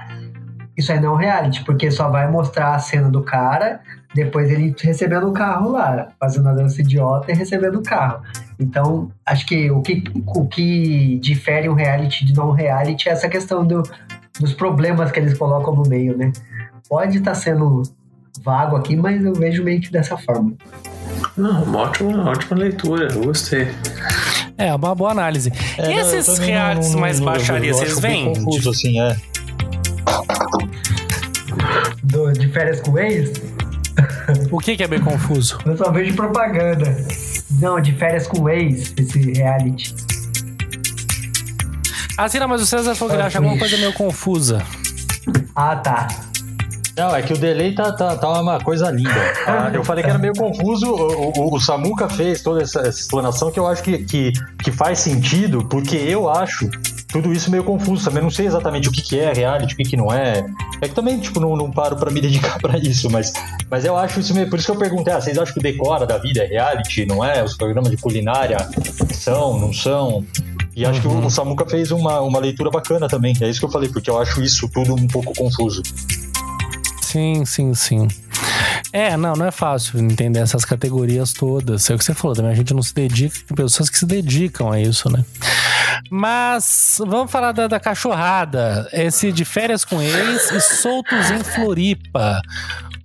[0.76, 3.80] Isso aí não é um reality, porque só vai mostrar a cena do cara,
[4.14, 8.22] depois ele recebendo o carro lá, fazendo a dança idiota e recebendo o carro.
[8.58, 13.28] Então, acho que o que, o que difere um reality de não reality é essa
[13.28, 13.82] questão do,
[14.40, 16.32] dos problemas que eles colocam no meio, né?
[16.88, 17.82] Pode estar sendo
[18.42, 20.52] vago aqui, mas eu vejo meio que dessa forma.
[21.36, 23.68] Não, uma ótima, uma ótima leitura, eu gostei.
[24.58, 25.52] É, uma boa análise.
[25.78, 26.38] É, e não, esses
[26.92, 28.32] não- mais não- eu- baixaria, eu vocês veem?
[28.34, 29.16] Confuso, assim, é.
[32.04, 33.32] Do, de férias com ex,
[34.50, 35.58] O que, que é bem confuso?
[35.64, 36.96] eu só vejo propaganda.
[37.60, 39.94] Não, de férias com ex, esse reality.
[42.16, 44.62] Ah, sim, não, mas o César falou que ele acha alguma coisa meio confusa.
[45.56, 46.08] Ah, tá.
[46.96, 49.10] Não, é que o delay tá, tá, tá uma coisa linda.
[49.46, 50.86] Ah, eu falei que era meio confuso.
[50.86, 54.70] O, o, o Samuca fez toda essa, essa explanação que eu acho que, que, que
[54.72, 56.68] faz sentido, porque eu acho
[57.14, 58.04] tudo isso meio confuso.
[58.04, 60.44] Também não sei exatamente o que, que é reality, o que, que não é.
[60.80, 63.32] É que também, tipo, não, não paro pra me dedicar pra isso, mas,
[63.70, 64.50] mas eu acho isso meio.
[64.50, 67.06] Por isso que eu perguntei: ah, vocês acham que o decora da vida é reality,
[67.06, 67.44] não é?
[67.44, 68.68] Os programas de culinária
[69.12, 70.24] são, não são?
[70.74, 73.32] E acho que o, o Samuca fez uma, uma leitura bacana também.
[73.40, 75.82] É isso que eu falei, porque eu acho isso tudo um pouco confuso.
[77.00, 78.08] Sim, sim, sim.
[78.92, 81.88] É, não, não é fácil entender essas categorias todas.
[81.88, 82.50] É o que você falou também.
[82.50, 85.24] A gente não se dedica, tem pessoas que se dedicam a isso, né?
[86.10, 88.88] Mas vamos falar da, da cachorrada.
[88.92, 92.40] Esse de férias com ex e soltos em Floripa.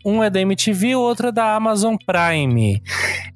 [0.05, 2.81] Um é da MTV, o outro é da Amazon Prime.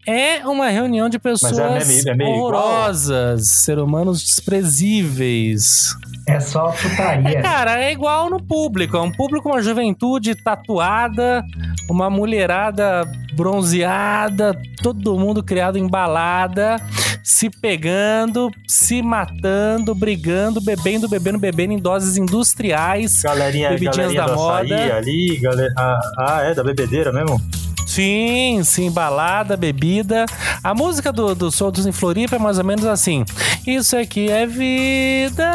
[0.07, 2.39] É uma reunião de pessoas meio- é meio igual?
[2.53, 5.93] horrorosas, ser humanos desprezíveis.
[6.27, 7.41] É só É, putaria.
[7.41, 8.95] cara, é igual no público.
[8.95, 11.43] É um público, uma juventude tatuada,
[11.89, 16.77] uma mulherada bronzeada, todo mundo criado em balada,
[17.23, 23.21] se pegando, se matando, brigando, bebendo, bebendo, bebendo em doses industriais.
[23.21, 24.75] Galerinha, Bebidinhas galerinha da da moda.
[24.75, 25.73] açaí ali, galera...
[25.77, 27.41] Ah, ah, é, da bebedeira mesmo?
[27.87, 30.25] Sim, sim, balada, bebida.
[30.63, 33.23] A música do, do Soltos em Floripa é mais ou menos assim.
[33.67, 35.45] Isso aqui é vida,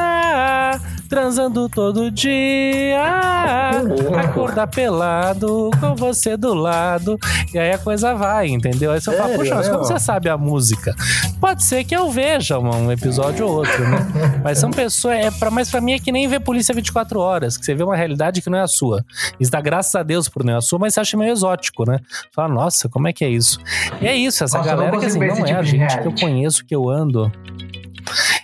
[1.08, 3.00] transando todo dia,
[4.20, 7.18] acordar pelado com você do lado.
[7.52, 8.92] E aí a coisa vai, entendeu?
[8.92, 10.94] Aí você fala, puxa, mas como você sabe a música?
[11.40, 14.40] Pode ser que eu veja um, episódio ou outro, né?
[14.44, 17.56] Mas são pessoas, é pra, mas pra mim é que nem ver Polícia 24 Horas,
[17.56, 19.04] que você vê uma realidade que não é a sua.
[19.40, 21.84] Isso dá graças a Deus por não é a sua, mas você acha meio exótico,
[21.88, 21.98] né?
[22.32, 23.58] Fala, nossa, como é que é isso?
[24.00, 26.12] E é isso, essa Nossa, galera que assim, não é a tipo gente que eu
[26.12, 27.32] conheço, que eu ando.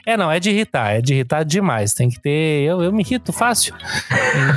[0.07, 1.95] É, não, é de irritar, é de irritar demais.
[1.95, 2.63] Tem que ter.
[2.63, 3.75] Eu, eu me irrito fácil.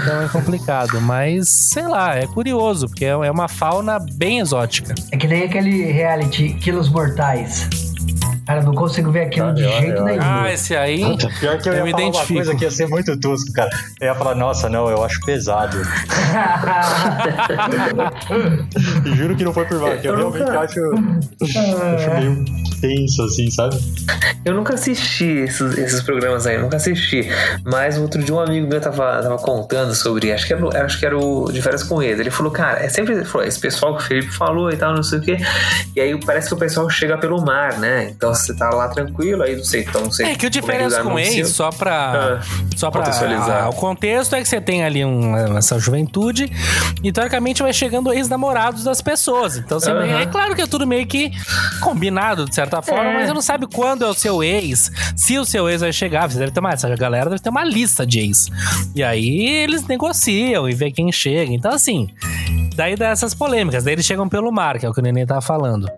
[0.02, 1.00] Então é complicado.
[1.02, 4.94] Mas, sei lá, é curioso, porque é é uma fauna bem exótica.
[5.12, 7.87] É que nem aquele reality Quilos Mortais.
[8.48, 10.22] Cara, não consigo ver aquilo de jeito nenhum.
[10.22, 11.02] Ah, esse aí.
[11.40, 12.34] Pior que eu, Eu ia me falar uma identifico.
[12.36, 13.70] coisa que ia ser muito tosco, cara.
[14.00, 15.78] Eu ia falar, nossa, não, eu acho pesado.
[19.16, 20.80] Juro que não foi por mal, que eu Eu realmente nunca- acho,
[21.44, 22.46] acho meio
[22.82, 23.76] tenso, assim, sabe?
[24.46, 27.28] Eu nunca assisti esses, esses programas aí, nunca assisti.
[27.66, 31.00] Mas outro dia um amigo meu tava, tava contando sobre, acho que, era, o- acho
[31.00, 32.22] que era o de férias com ele.
[32.22, 35.04] Ele falou, cara, é sempre falou, esse pessoal que o Felipe falou e tal, não
[35.04, 35.38] sei o quê.
[35.96, 38.10] E aí parece que o pessoal chega pelo mar, né?
[38.16, 40.28] Então você tá lá tranquilo, aí não sei, então não sei.
[40.32, 42.40] É que o férias eles com ex, só pra.
[42.42, 43.64] Ah, só pra contextualizar.
[43.66, 46.52] ah, o contexto é que você tem ali um- essa juventude
[47.04, 49.58] e teoricamente vai chegando ex-namorados das pessoas.
[49.58, 50.20] Então você Aham.
[50.22, 51.32] é claro que é tudo meio que
[51.82, 53.14] combinado de certa forma, É.
[53.14, 56.30] mas você não sabe quando é o seu ex, se o seu ex vai chegar.
[56.30, 58.48] Você deve ter uma, essa galera deve ter uma lista de ex.
[58.96, 61.52] E aí eles negociam e vê quem chega.
[61.54, 62.08] Então, assim.
[62.76, 65.26] Daí dá essas polêmicas, daí eles chegam pelo mar, que é o que o Neném
[65.26, 65.90] tava falando.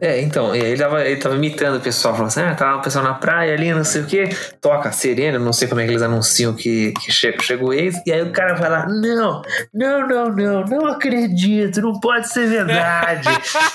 [0.00, 2.66] É, então, e aí ele tava, ele tava imitando o pessoal, falando assim, ah, tá
[2.66, 4.28] lá o pessoal na praia ali, não sei o que,
[4.60, 7.72] toca a serena, não sei como é que eles anunciam que, que chega, chega o
[7.72, 12.28] ex, e aí o cara vai lá, não, não, não, não, não acredito, não pode
[12.28, 13.28] ser verdade.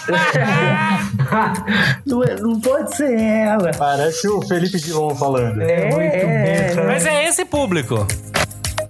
[2.05, 3.71] não, é- não pode ser ela.
[3.77, 5.61] Parece o Felipe Dion falando.
[5.61, 6.83] É muito É, besta.
[6.83, 8.05] Mas é esse público.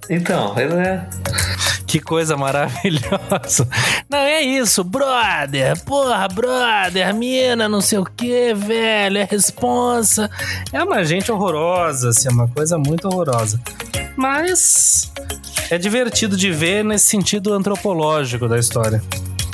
[0.08, 1.02] Então, ele é.
[1.90, 3.66] Que coisa maravilhosa.
[4.08, 5.76] Não, é isso, brother.
[5.82, 10.30] Porra, brother, mina, não sei o que, velho, é responsa.
[10.72, 13.60] É uma gente horrorosa, assim, é uma coisa muito horrorosa.
[14.16, 15.10] Mas
[15.68, 19.02] é divertido de ver nesse sentido antropológico da história.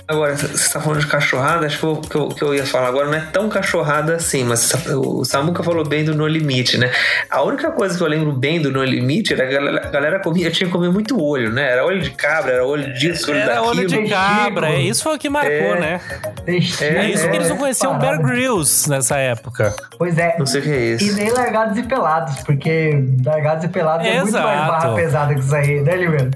[0.08, 2.88] Agora, você tá falando de cachorrada, acho que o que eu, que eu ia falar
[2.88, 6.92] agora não é tão cachorrada assim, mas o Samuca falou bem do No Limite, né?
[7.28, 9.90] A única coisa que eu lembro bem do No Limite era que a galera, a
[9.90, 11.72] galera comia, tinha que comer muito olho, né?
[11.72, 13.68] Era olho de cabra, era olho disso, olho Era daquilo.
[13.68, 15.80] olho de cabra, é isso foi o que marcou, É.
[15.80, 16.00] né?
[16.44, 18.32] Textinho, É isso que eles não conheciam o Bear parada.
[18.32, 19.74] Grylls nessa época.
[19.98, 20.36] Pois é.
[20.38, 21.16] Não sei o que é E isso.
[21.16, 24.70] nem largados e pelados, porque largados e pelados é muito mais Exato.
[24.70, 26.30] barra pesada que isso aí, né, Limeiro?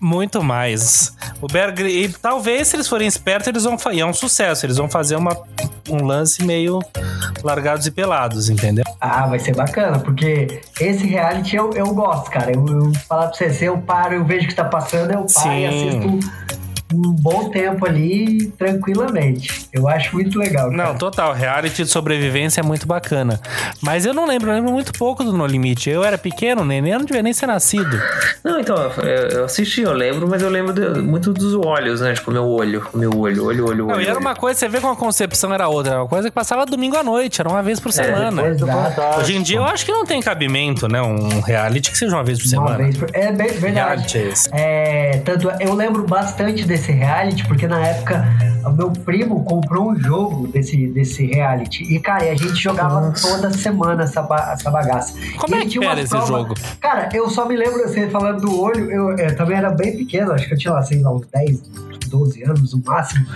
[0.00, 1.12] Muito mais.
[1.40, 4.00] O Bear Grylls, e talvez se eles forem espertos, eles vão fazer.
[4.00, 4.66] É um sucesso.
[4.66, 5.36] Eles vão fazer uma,
[5.88, 6.80] um lance meio
[7.42, 8.84] largados e pelados, entendeu?
[9.00, 12.52] Ah, vai ser bacana, porque esse reality eu, eu gosto, cara.
[12.52, 15.26] Eu, eu falar pra você, se eu paro, eu vejo o que tá passando, eu
[15.26, 15.88] paro e Sim.
[15.88, 16.57] assisto
[16.92, 19.68] um bom tempo ali, tranquilamente.
[19.72, 20.70] Eu acho muito legal.
[20.70, 20.98] Não, cara.
[20.98, 21.32] total.
[21.34, 23.40] Reality de sobrevivência é muito bacana.
[23.82, 25.90] Mas eu não lembro, eu lembro muito pouco do No Limite.
[25.90, 28.00] Eu era pequeno, neném, eu não devia nem ser nascido.
[28.42, 28.76] Não, então,
[29.32, 32.14] eu, assisti, eu lembro, mas eu lembro de- muito dos olhos, né?
[32.14, 34.02] Tipo, meu olho, meu olho, olho, olho, Não, olho.
[34.02, 35.92] e era uma coisa, você vê como a concepção era outra.
[35.92, 38.46] Era uma coisa que passava domingo à noite, era uma vez por semana.
[38.46, 38.66] Exato.
[38.72, 39.20] Fantástico.
[39.20, 41.00] Hoje em dia eu acho que não tem cabimento, né?
[41.02, 42.84] Um reality que seja uma vez por Uma semana.
[42.84, 43.08] vez por...
[43.12, 43.72] É bem, verdade.
[43.74, 44.48] Reality é esse.
[44.52, 48.24] É, tanto eu lembro bastante desse reality, porque na época
[48.64, 51.82] o meu primo comprou um jogo desse, desse reality.
[51.84, 55.14] E, cara, e a gente jogava toda semana essa, ba- essa bagaça.
[55.38, 56.54] Como E é que era esse prova- jogo?
[56.80, 60.32] Cara, eu só me lembro, você falando do olho, eu, eu também era bem pequeno,
[60.32, 61.62] acho que eu tinha lá, sei lá, uns 10,
[62.08, 63.26] 12 anos no máximo.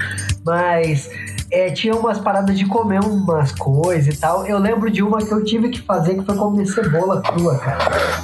[0.45, 1.09] Mas
[1.53, 4.47] é, tinha umas paradas de comer umas coisas e tal.
[4.47, 7.79] Eu lembro de uma que eu tive que fazer que foi comer cebola crua, cara.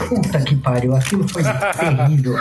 [0.09, 2.35] Puta que pariu, aquilo foi terrível.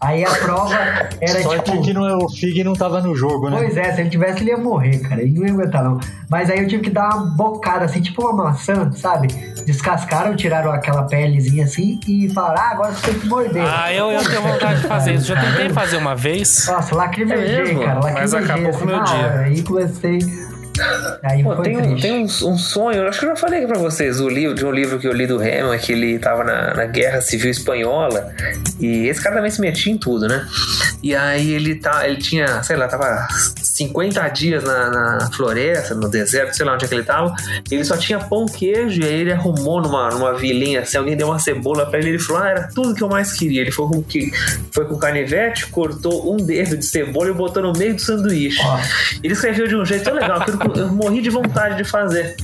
[0.00, 0.74] Aí a prova
[1.20, 1.80] era Só tipo.
[1.82, 3.58] que não, o Fig não tava no jogo, né?
[3.58, 5.22] Pois é, se ele tivesse, ele ia morrer, cara.
[5.22, 6.00] Ele não ia aguentar, não.
[6.28, 9.28] Mas aí eu tive que dar uma bocada, assim, tipo uma maçã, sabe?
[9.64, 13.64] Descascaram, tiraram aquela pelezinha assim e falaram, ah, agora você tem que morder.
[13.64, 15.26] Ah, eu, eu tenho vontade de fazer isso.
[15.26, 16.66] Já tentei fazer uma vez.
[16.66, 18.00] Nossa, lacrimejei, É cara.
[18.02, 19.14] Mas Lacrimejei, acabou assim, com o meu dia.
[19.16, 19.40] hora.
[19.40, 20.23] Aí comecei...
[20.24, 20.53] Aí
[21.42, 23.68] Pô, foi tem, um, tem um, um sonho, eu acho que eu já falei aqui
[23.68, 26.42] pra vocês, o livro, de um livro que eu li do Hammer, que ele tava
[26.42, 28.32] na, na Guerra Civil Espanhola,
[28.80, 30.46] e esse cara também se metia em tudo, né?
[31.02, 33.26] E aí ele, tá, ele tinha, sei lá, tava
[33.62, 37.34] 50 dias na, na floresta, no deserto, sei lá onde é que ele tava,
[37.70, 41.28] ele só tinha pão, queijo, e aí ele arrumou numa, numa vilinha, assim, alguém deu
[41.28, 43.60] uma cebola pra ele, ele falou, ah, era tudo que eu mais queria.
[43.60, 44.30] Ele foi com, que,
[44.72, 48.62] foi com canivete, cortou um dedo de cebola e botou no meio do sanduíche.
[49.22, 52.36] Ele escreveu de um jeito tão legal que eu morri de vontade de fazer.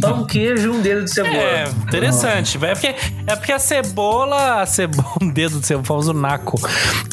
[0.00, 1.36] Pão, queijo e um dedo de cebola.
[1.36, 2.58] É, interessante.
[2.64, 2.94] É porque,
[3.26, 6.58] é porque a cebola, a cebola, um dedo de cebola, o famoso naco.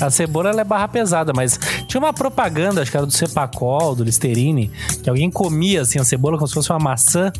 [0.01, 3.95] A cebola ela é barra pesada, mas tinha uma propaganda, acho que era do Cepacol,
[3.95, 4.71] do Listerine,
[5.03, 7.31] que alguém comia assim a cebola como se fosse uma maçã.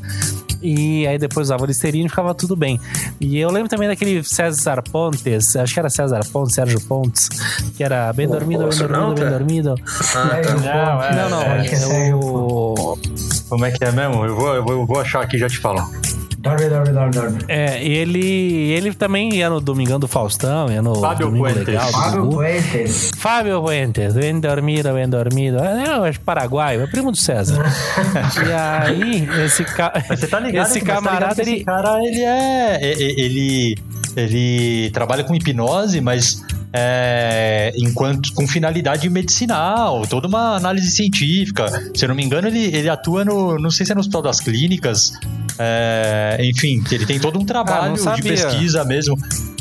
[0.64, 2.80] E aí depois usava o Listerine e ficava tudo bem.
[3.20, 7.28] E eu lembro também daquele César Pontes, acho que era César Pontes, Sérgio Pontes,
[7.76, 9.76] que era bem dormido, bem dormido, bem dormido.
[10.16, 10.56] Ah, tá.
[10.56, 12.98] Não, é, Não, não, é, Acho que é é o.
[13.50, 14.26] Como é que é mesmo?
[14.26, 15.84] Eu vou, eu vou, eu vou achar aqui e já te falo.
[16.44, 17.40] Dorme, dorme, dorme, dorme.
[17.48, 21.66] É, ele, ele também ia no Domingão do Faustão, ia no Fábio Domingo Puentes.
[21.66, 22.36] Legal Fábio Gugu.
[22.36, 23.12] Puentes.
[23.18, 25.60] Fábio Puentes, bem dormido, bem dormido.
[25.60, 27.64] É, não, é paraguaio, é primo do César.
[28.46, 29.94] e aí, esse, ca...
[30.10, 30.66] Mas você tá ligado?
[30.66, 31.52] esse tá ligado camarada, que ele...
[31.54, 32.80] Esse cara, ele é.
[32.84, 33.78] Ele.
[34.16, 36.44] Ele trabalha com hipnose, mas.
[36.76, 41.68] É, enquanto com finalidade medicinal, toda uma análise científica.
[41.96, 43.58] Se eu não me engano, ele, ele atua no.
[43.58, 45.14] Não sei se é no Hospital das Clínicas.
[45.60, 48.32] É, enfim, que ele tem todo um trabalho de sabia.
[48.32, 49.18] pesquisa mesmo.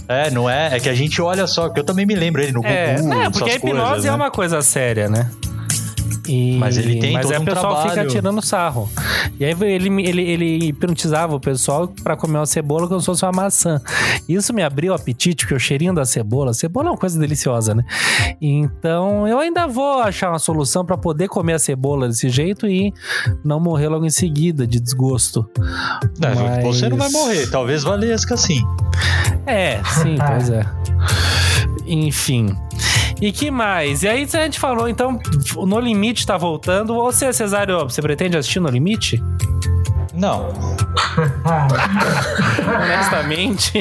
[0.08, 0.76] É, não é?
[0.76, 3.08] É que a gente olha só, que eu também me lembro ele no É, Gugu,
[3.08, 4.16] né, porque a hipnose coisas, é né?
[4.16, 5.30] uma coisa séria, né?
[6.28, 8.10] E- Mas ele tem Mas todo aí o um pessoal fica trabalho.
[8.10, 8.88] tirando sarro.
[9.40, 13.24] E aí ele, ele, ele hipnotizava o pessoal pra comer uma cebola como se fosse
[13.24, 13.80] uma maçã.
[14.28, 17.74] Isso me abriu o apetite, porque o cheirinho da cebola, cebola é uma coisa deliciosa,
[17.74, 17.84] né?
[18.40, 22.92] Então eu ainda vou achar uma solução pra poder comer a cebola desse jeito e
[23.44, 25.48] não morrer logo em seguida de desgosto.
[26.20, 28.64] É, Mas- Você não vai morrer, talvez Valesca sim.
[29.46, 30.64] É, sim, pois é.
[31.86, 32.56] Enfim.
[33.22, 34.02] E que mais?
[34.02, 35.18] E aí a gente falou, então,
[35.56, 36.92] o No Limite tá voltando.
[36.94, 39.22] Você, Cesário, você pretende assistir No Limite?
[40.12, 40.48] Não,
[42.84, 43.78] Honestamente.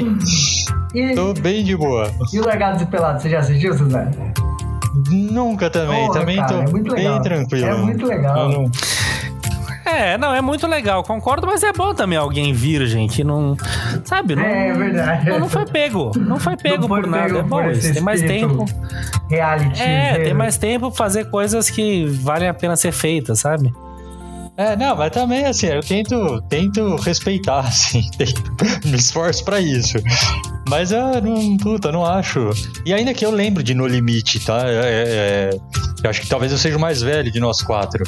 [0.94, 2.12] e, tô bem de boa.
[2.32, 4.12] e o Largados e Pelados, você já assistiu, Suzana?
[5.10, 7.14] Nunca também, Porra, também cara, tô é muito legal.
[7.14, 7.66] bem tranquilo.
[7.66, 8.38] É muito legal.
[8.38, 8.72] Eu não-
[9.92, 13.56] É, não, é muito legal, concordo, mas é bom também alguém virgem que não.
[14.06, 14.36] Sabe?
[14.36, 15.30] Não, É, é verdade.
[15.30, 16.12] Não, não foi pego.
[16.18, 17.26] Não foi pego Não foi por nada.
[17.26, 17.94] pego É bom isso.
[17.94, 18.66] Tem mais tempo.
[19.30, 19.82] Reality.
[19.82, 19.86] É,
[20.18, 20.20] né?
[20.20, 23.74] tem mais tempo pra fazer coisas que valem a pena ser feitas, sabe?
[24.58, 28.44] É, não, mas também assim, eu tento, tento respeitar, assim, tento-
[28.86, 29.98] me esforço pra isso.
[30.70, 32.50] Mas eu não, puta, não acho.
[32.86, 34.62] E ainda que eu lembro de No Limite, tá?
[34.66, 35.50] É, é,
[36.04, 38.04] eu acho que talvez eu seja o mais velho de nós quatro,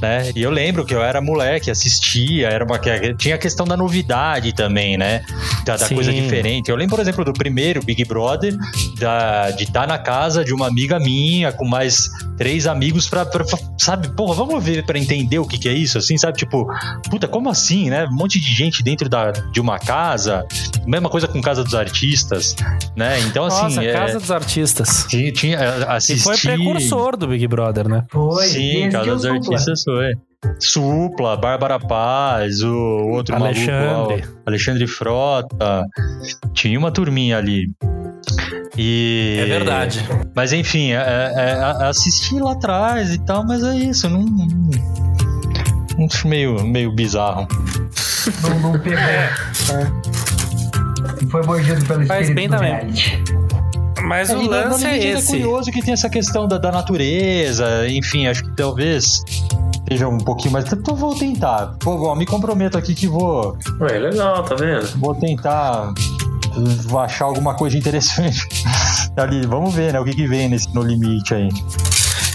[0.00, 0.30] né?
[0.34, 2.78] E eu lembro que eu era moleque, assistia, era uma
[3.16, 5.22] tinha a questão da novidade também, né?
[5.64, 6.70] Da, da coisa diferente.
[6.70, 8.56] Eu lembro, por exemplo, do primeiro Big Brother,
[8.98, 13.44] da, de estar na casa de uma amiga minha com mais três amigos pra, pra-
[13.78, 16.36] sabe, porra, vamos ver pra entender o que que é isso, assim, sabe?
[16.38, 16.66] Tipo,
[17.10, 18.06] puta, como assim, né?
[18.06, 20.46] Um monte de gente dentro da, de uma casa,
[20.86, 22.54] mesma coisa com Casa dos Artistas,
[22.94, 23.18] né?
[23.20, 25.06] Então, assim, Nossa, é, Casa dos Artistas.
[25.08, 26.22] tinha, tinha E assisti...
[26.22, 28.04] foi precursor do Big Brother, né?
[28.10, 28.46] Foi.
[28.46, 29.24] Sim, Casa dos.
[29.24, 30.14] Artistas foi.
[30.60, 33.72] Supla, Bárbara Paz, o outro Alexandre.
[33.72, 35.86] maluco, o Alexandre Frota.
[36.54, 37.70] Tinha uma turminha ali.
[38.76, 39.38] E...
[39.40, 40.06] É verdade.
[40.34, 44.22] Mas enfim, é, é, é, assisti lá atrás e tal, mas é isso, não.
[44.22, 47.48] não acho meio, meio bizarro.
[48.42, 48.98] Não, não pegou.
[49.68, 51.26] É.
[51.28, 52.72] Foi mordido pelo Faz espírito bem do também.
[52.72, 53.45] reality.
[54.06, 55.26] Mas É, o lance é ainda esse.
[55.32, 59.22] curioso que tem essa questão da, da natureza, enfim, acho que talvez
[59.88, 60.70] seja um pouquinho mais.
[60.72, 61.74] Então vou tentar.
[61.80, 64.86] Pô, vou- me comprometo aqui que vou, Ué, legal, tá vendo?
[64.98, 65.92] vou tentar
[67.04, 68.46] achar alguma coisa interessante
[69.16, 69.44] ali.
[69.46, 70.00] Vamos ver, né?
[70.00, 71.48] O que, que vem nesse No Limite aí.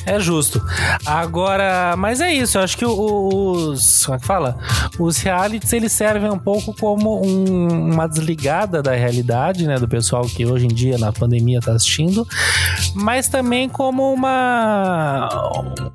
[0.05, 0.61] É justo.
[1.05, 4.05] Agora, mas é isso, eu acho que os.
[4.05, 4.57] Como é que fala?
[4.99, 9.77] Os realities eles servem um pouco como um- uma desligada da realidade, né?
[9.77, 12.27] Do pessoal que hoje em dia na pandemia tá assistindo,
[12.95, 15.29] mas também como uma.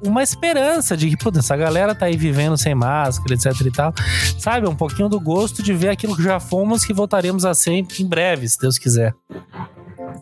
[0.04, 3.92] Uma esperança de que, puta, essa galera tá aí vivendo sem máscara, etc e tal.
[4.38, 4.68] Sabe?
[4.68, 8.06] Um pouquinho do gosto de ver aquilo que já fomos que voltaremos a ser em
[8.06, 9.14] breve, se Deus quiser.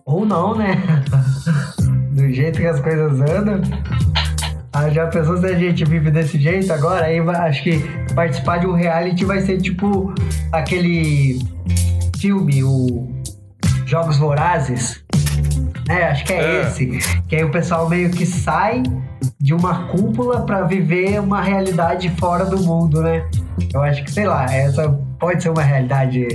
[0.06, 0.82] Ou não, né?
[2.14, 3.60] Do jeito que as coisas andam.
[4.72, 7.06] Ah, já pensou se a gente vive desse jeito agora?
[7.06, 7.78] Aí acho que
[8.14, 10.14] participar de um reality vai ser tipo
[10.52, 11.40] aquele
[12.18, 13.08] filme, o
[13.84, 15.04] Jogos Vorazes.
[15.88, 16.62] É, acho que é, É.
[16.62, 16.86] esse.
[17.28, 18.82] Que aí o pessoal meio que sai
[19.40, 23.24] de uma cúpula pra viver uma realidade fora do mundo, né?
[23.72, 24.88] Eu acho que, sei lá, essa
[25.18, 26.26] pode ser uma realidade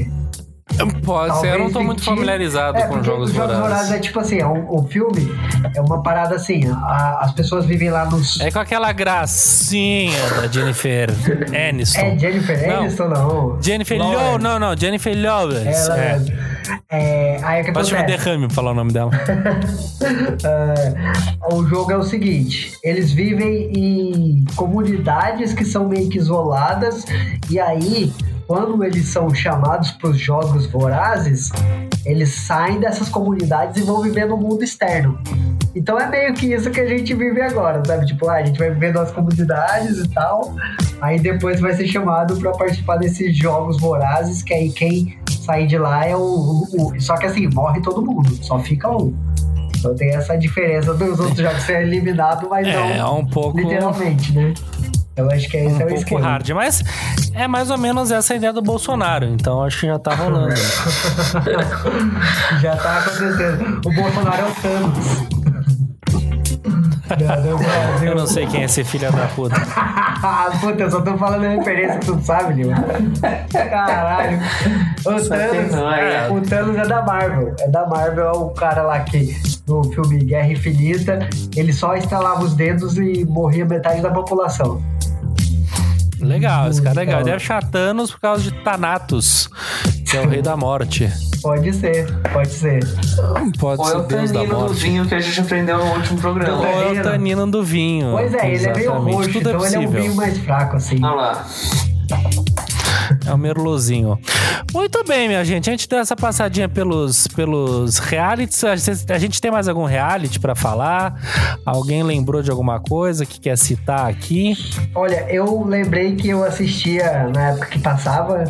[1.03, 3.91] Pode ser, eu não tô muito familiarizado É, com jogos os Jogos Vorazes vorazes.
[3.91, 5.29] é tipo assim, é um, o filme
[5.75, 8.39] é uma parada assim, a- as pessoas vivem lá nos...
[8.39, 11.09] É com aquela gracinha da Jennifer
[11.69, 11.99] Aniston.
[11.99, 12.79] É Jennifer Não.
[12.79, 13.61] Aniston, não.
[13.61, 14.39] Jennifer Lawrence.
[14.43, 15.89] Não, não, Jennifer Lawrence.
[15.89, 16.21] Ela é.
[16.89, 18.05] é, aí o que um acontece?
[18.05, 19.11] derrame pra falar o nome dela.
[20.43, 27.05] É, o jogo é o seguinte: eles vivem em comunidades que são meio que isoladas,
[27.49, 28.13] e aí,
[28.49, 31.51] quando eles são chamados para os jogos vorazes,
[32.03, 35.19] eles saem dessas comunidades e vão viver no mundo externo.
[35.75, 38.07] Então é meio que isso que a gente vive agora, sabe?
[38.07, 40.55] Tipo, ah, a gente vai viver nas comunidades e tal,
[40.99, 45.77] aí depois vai ser chamado para participar desses jogos vorazes, que aí quem sair de
[45.77, 49.13] lá é o, o- o- Só que assim, morre todo mundo, só fica um.
[49.77, 53.59] Então tem essa diferença dos outros jogos ser eliminado, mas É, não um pouco.
[53.59, 54.55] literalmente, né?
[55.19, 56.21] Eu acho que esse Um é o pouco esquema.
[56.21, 56.83] hard, mas
[57.33, 60.55] é mais ou menos essa a ideia do Bolsonaro, então acho que já tá rolando.
[62.61, 63.81] Já tá acontecendo.
[63.85, 65.39] O Bolsonaro é o Thanos.
[67.17, 67.57] Brasil.
[68.03, 69.55] Eu não sei quem é esse filho da puta.
[70.61, 72.75] Puta, eu só tô falando a referência que tu não sabe, Lima.
[73.51, 74.39] Caralho.
[74.99, 77.55] O Só Thanos, é, o Thanos é da Marvel.
[77.59, 79.35] É da Marvel, é o cara lá que
[79.67, 81.19] no filme Guerra Infinita,
[81.55, 84.81] ele só estalava os dedos e morria metade da população.
[86.21, 87.21] Legal, esse cara é legal.
[87.21, 87.25] Então.
[87.25, 89.49] Deve achar Thanos por causa de Thanatos,
[90.09, 91.09] que é o rei da morte.
[91.41, 92.79] Pode ser, pode ser.
[93.57, 94.83] Pode Ou é ser o Deus da tanino do morte.
[94.83, 96.57] vinho que a gente aprendeu no último programa.
[96.57, 98.11] Ou é o tanino do vinho.
[98.11, 100.75] Pois é, ele é meio roxo, Tudo então é ele é um vinho mais fraco,
[100.75, 100.97] assim.
[101.03, 101.45] Olha lá.
[103.29, 104.17] É o merlozinho.
[104.73, 105.69] Muito bem, minha gente.
[105.69, 108.63] A gente deu essa passadinha pelos, pelos realities.
[108.63, 111.13] A gente- tem mais algum reality pra falar?
[111.65, 114.57] Alguém lembrou de alguma coisa que quer citar aqui?
[114.95, 118.43] Olha, eu lembrei que eu assistia na época que passava,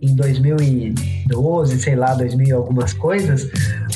[0.00, 3.46] em 2012, sei lá, 2000 e algumas coisas,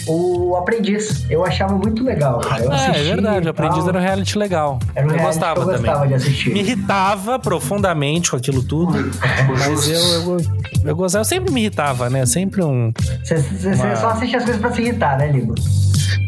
[0.07, 1.25] o Aprendiz.
[1.31, 2.41] Eu achava muito legal.
[2.61, 3.47] Eu É, é verdade.
[3.47, 4.79] O Aprendiz era um reality legal.
[4.95, 5.81] Era um eu gostava eu também.
[5.83, 6.53] gostava de assistir.
[6.53, 8.93] Me irritava profundamente com aquilo tudo.
[9.59, 10.37] Mas eu, eu,
[10.85, 11.21] eu gostava.
[11.21, 12.25] Eu sempre me irritava, né?
[12.27, 12.93] Sempre um.
[13.25, 13.37] Você
[13.69, 15.55] Uma- só assiste as coisas pra se irritar, né, Lima?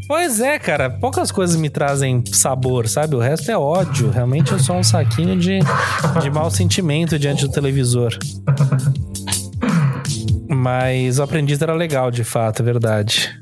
[0.06, 0.88] Pois é, cara.
[0.88, 3.14] Poucas coisas me trazem sabor, sabe?
[3.14, 4.10] O resto é ódio.
[4.10, 5.58] Realmente eu sou um saquinho de,
[6.22, 8.16] de mau sentimento diante do televisor.
[10.48, 13.38] Mas o aprendiz era legal, de fato, é verdade.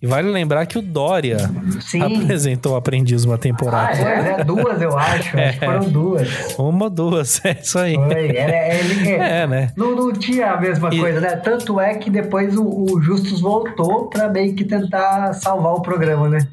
[0.00, 1.38] E vale lembrar que o Dória
[1.80, 2.02] Sim.
[2.02, 3.96] apresentou o aprendiz uma temporada.
[3.96, 5.36] Pois é, duas eu acho.
[5.38, 6.28] Acho que foram duas.
[6.58, 7.94] Uma ou duas, é isso aí.
[7.94, 8.36] Foi.
[8.36, 9.72] Era, ele, É, né?
[9.76, 11.36] Não, não tinha a mesma E- coisa, né?
[11.36, 16.28] Tanto é que depois o, o Justus voltou pra meio que tentar salvar o programa,
[16.28, 16.46] né?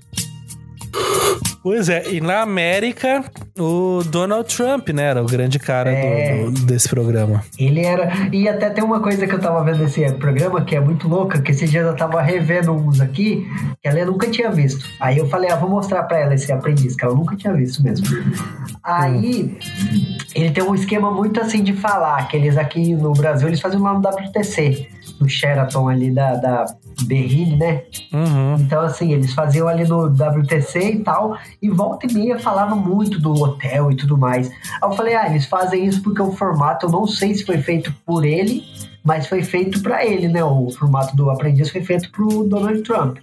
[1.63, 3.23] Pois é, e na América,
[3.57, 6.43] o Donald Trump, né, era o grande cara do- É.
[6.43, 7.41] do- desse programa.
[7.57, 8.11] Ele era.
[8.33, 11.41] E até tem uma coisa que eu tava vendo nesse programa que é muito louca,
[11.41, 13.47] que esses dias eu tava revendo uns aqui,
[13.81, 14.85] que ela nunca tinha visto.
[14.99, 17.81] Aí eu falei, ah, vou mostrar pra ela esse aprendiz, que ela nunca tinha visto
[17.81, 18.05] mesmo.
[18.83, 19.57] Aí
[20.35, 23.79] ele tem um esquema muito assim de falar, que eles aqui no Brasil eles fazem
[23.79, 24.87] lá no WTC,
[25.19, 26.65] no Sheraton ali da, da
[27.05, 27.83] Berrine, né?
[28.13, 28.55] Uhum.
[28.59, 33.19] Então, assim, eles faziam ali no WTC e tal, e volta e meia falava muito
[33.19, 34.47] do hotel e tudo mais.
[34.49, 37.57] Aí eu falei, ah, eles fazem isso porque o formato, eu não sei se foi
[37.57, 38.63] feito por ele,
[39.03, 40.43] mas foi feito pra ele, né?
[40.43, 43.17] O formato do aprendiz foi feito pro Donald Trump.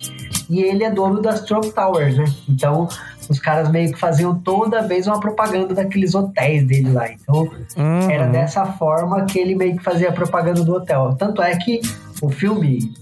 [0.48, 2.24] E ele é dono das Trump Towers, né?
[2.48, 2.86] Então,
[3.30, 7.10] os caras meio que faziam toda vez uma propaganda daqueles hotéis dele lá.
[7.10, 8.10] Então, Uhum.
[8.10, 11.14] era dessa forma que ele meio que fazia a propaganda do hotel.
[11.18, 11.80] Tanto é que
[12.20, 12.92] o filme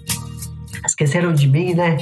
[0.87, 1.97] Esqueceram de mim, né?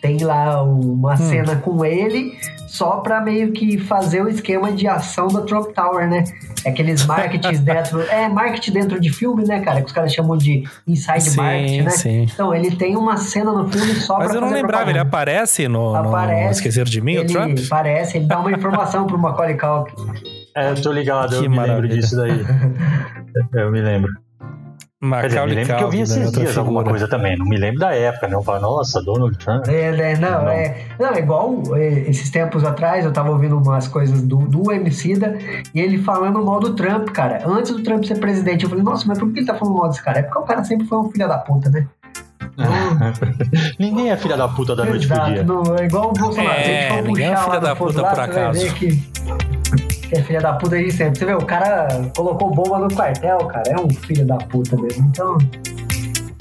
[0.00, 5.28] Tem lá uma cena com ele, só pra meio que fazer o esquema de ação
[5.28, 6.24] da Trump Tower, né?
[6.64, 8.00] É Aqueles marketings dentro.
[8.02, 9.80] É, marketing dentro de filme, né, cara?
[9.80, 11.90] Que os caras chamam de inside Sim, marketing, né?
[11.90, 12.22] sim.
[12.32, 14.98] Então, ele tem uma cena no filme só Mas pra eu não fazer lembrava, ele
[14.98, 16.52] aparece no, no Aparece.
[16.52, 17.58] Esquecer de Mim, o ele Trump?
[17.68, 19.94] Parece, ele dá uma informação pro Macaulay Culkin.
[20.56, 22.00] É, eu tô ligado, eu Que me lembro maravilha.
[22.00, 22.32] disso daí.
[23.54, 24.12] Eu me lembro.
[25.02, 27.36] Quer dizer, me Macaulay lembro que eu vi esses né, dias alguma coisa também.
[27.36, 28.38] Não me lembro da época, não.
[28.38, 29.66] Eu falo, nossa, Donald Trump.
[29.66, 30.14] É, né?
[30.14, 30.48] Não, Não.
[30.48, 30.76] é.
[30.96, 35.36] Não, é igual é, esses tempos atrás, eu tava ouvindo umas coisas do, do Emicida
[35.74, 37.42] e ele falando mal do Trump, cara.
[37.44, 39.88] Antes do Trump ser presidente, eu falei, nossa, mas por que ele tá falando mal
[39.88, 40.20] desse cara?
[40.20, 41.84] É porque o cara sempre foi um filho da puta, né?
[43.80, 45.42] Ninguém é filha da puta da noite pro Exato, dia.
[45.42, 46.60] não, é igual o Bolsonaro.
[46.60, 48.60] É, ninguém é filha da puta lá, por acaso.
[50.12, 51.18] Que, que é filha da puta aí sempre.
[51.18, 53.64] Você vê, o cara colocou bomba no quartel, cara.
[53.70, 55.06] É um filho da puta mesmo.
[55.06, 55.38] Então.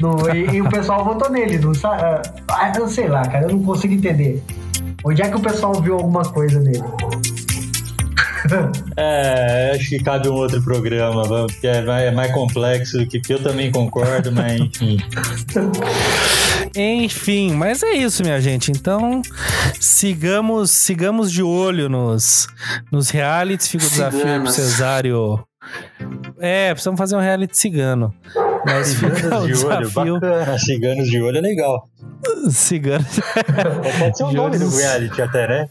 [0.02, 2.02] não- e, e o pessoal votou nele, não sabe?
[2.50, 4.44] Ah, eu sei lá, cara, eu não consigo entender.
[5.04, 6.84] Onde é que o pessoal viu alguma coisa nele?
[8.98, 13.22] É, acho que cabe um outro programa, porque é mais, é mais complexo do que
[13.32, 14.98] eu também concordo, mas enfim.
[16.76, 18.72] Enfim, mas é isso, minha gente.
[18.72, 19.22] Então,
[19.80, 22.48] sigamos, sigamos de olho nos,
[22.92, 23.68] nos realities.
[23.68, 24.54] Fica o desafio aí pro Ciganos.
[24.54, 25.44] Cesário.
[26.40, 28.14] É, precisamos fazer um reality cigano.
[28.66, 30.14] Mas fica o Ciganos de olho, desafio.
[30.20, 30.58] bacana.
[30.60, 31.88] Ciganos de olho é legal.
[32.50, 33.06] Cigano.
[34.00, 35.70] Pode ser o nome do reality até, né?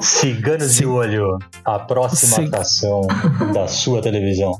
[0.00, 1.38] Ciganos de olho.
[1.64, 3.02] A próxima Cig- atração
[3.52, 4.58] da sua televisão.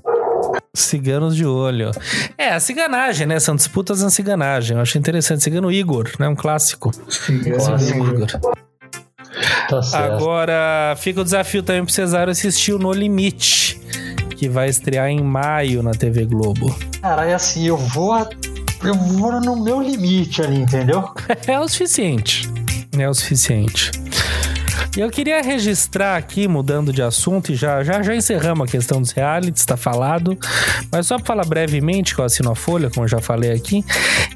[0.74, 1.90] Ciganos de olho.
[2.38, 3.40] É, a ciganagem, né?
[3.40, 4.76] São disputas na ciganagem.
[4.76, 5.42] Eu achei interessante.
[5.42, 6.28] Cigano Igor, né?
[6.28, 6.92] Um clássico.
[7.08, 8.26] Cigano Igor.
[9.68, 10.14] Tá certo.
[10.14, 13.80] Agora, fica o desafio também pro Cesário assistir o No Limite,
[14.36, 16.74] que vai estrear em maio na TV Globo.
[17.00, 18.16] Cara, é assim, eu vou.
[18.82, 21.10] Eu vou no meu limite ali, entendeu?
[21.46, 22.48] É o suficiente.
[22.98, 23.90] É o suficiente.
[24.96, 29.00] E eu queria registrar aqui, mudando de assunto, e já, já, já encerramos a questão
[29.00, 30.36] dos realities, tá falado.
[30.90, 33.84] Mas só pra falar brevemente, que eu assino a Folha, como eu já falei aqui.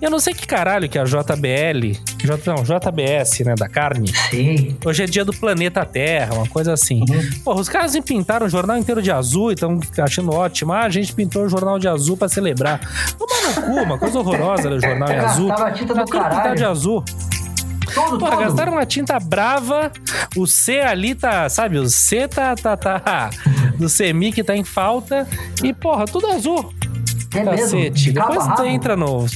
[0.01, 4.13] Eu não sei que caralho que é a JBL, J, não, JBS, né, da carne.
[4.31, 4.77] Sim.
[4.85, 7.01] Hoje é dia do planeta Terra, uma coisa assim.
[7.45, 10.73] Porra, os caras pintaram o jornal inteiro de azul e estão achando ótimo.
[10.73, 12.81] Ah, a gente pintou o jornal de azul pra celebrar.
[13.19, 15.49] Toma no cu, uma coisa horrorosa o jornal em azul.
[15.49, 16.57] Gastaram a tinta do caralho.
[16.57, 17.05] de azul.
[17.95, 18.41] Todo, Porra, todo.
[18.41, 19.93] gastaram uma tinta brava.
[20.37, 21.79] O C ali tá, sabe?
[21.79, 23.31] O C tá, tá, tá.
[23.79, 25.27] Do CMI que tá em falta.
[25.63, 26.73] E, porra, tudo azul.
[27.35, 27.79] É mesmo?
[27.79, 27.93] Cacete.
[27.93, 29.27] De cabo Depois você entra no.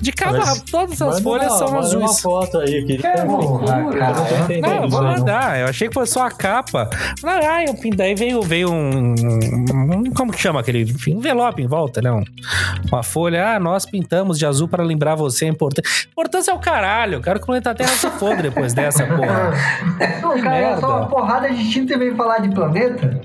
[0.00, 0.62] De cabo a Mas-.
[0.62, 2.20] Todas as folhas uma- são manda uma azuis.
[2.20, 3.24] foto aí, eu queria.
[3.26, 4.14] Porra, cara.
[4.60, 5.60] Não, eu vou Não, mandar.
[5.60, 6.88] Eu achei que fosse só a capa.
[7.24, 10.84] Ah, eu daí veio, veio um, um- Como que chama aquele?
[11.08, 12.10] Um envelope em volta, né?
[12.12, 12.24] Um-
[12.90, 13.54] uma folha.
[13.54, 15.46] Ah, nós pintamos de azul para lembrar você.
[15.46, 16.06] Importância.
[16.10, 17.14] Importância é o caralho.
[17.14, 19.52] Eu quero que o planeta Terra se foda depois dessa, porra.
[20.22, 23.20] Não, Que cara, é só uma porrada de tinta e veio falar de planeta?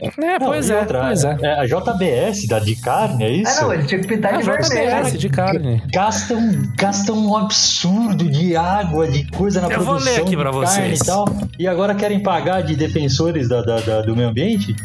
[0.00, 1.36] É, Não, pois é, outra, pois é.
[1.42, 1.60] é.
[1.60, 3.58] A JBS da de carne, é isso?
[3.58, 4.90] Ah, não, ele tinha que pintar Ah, de vermelho.
[5.02, 5.82] JBS de carne.
[5.92, 10.30] Gasta um, gasta um absurdo de água, de coisa na Eu vou produção ler aqui
[10.30, 11.00] de pra carne vocês.
[11.00, 11.24] e tal.
[11.58, 14.76] E agora querem pagar de defensores da, da- da- do meio ambiente?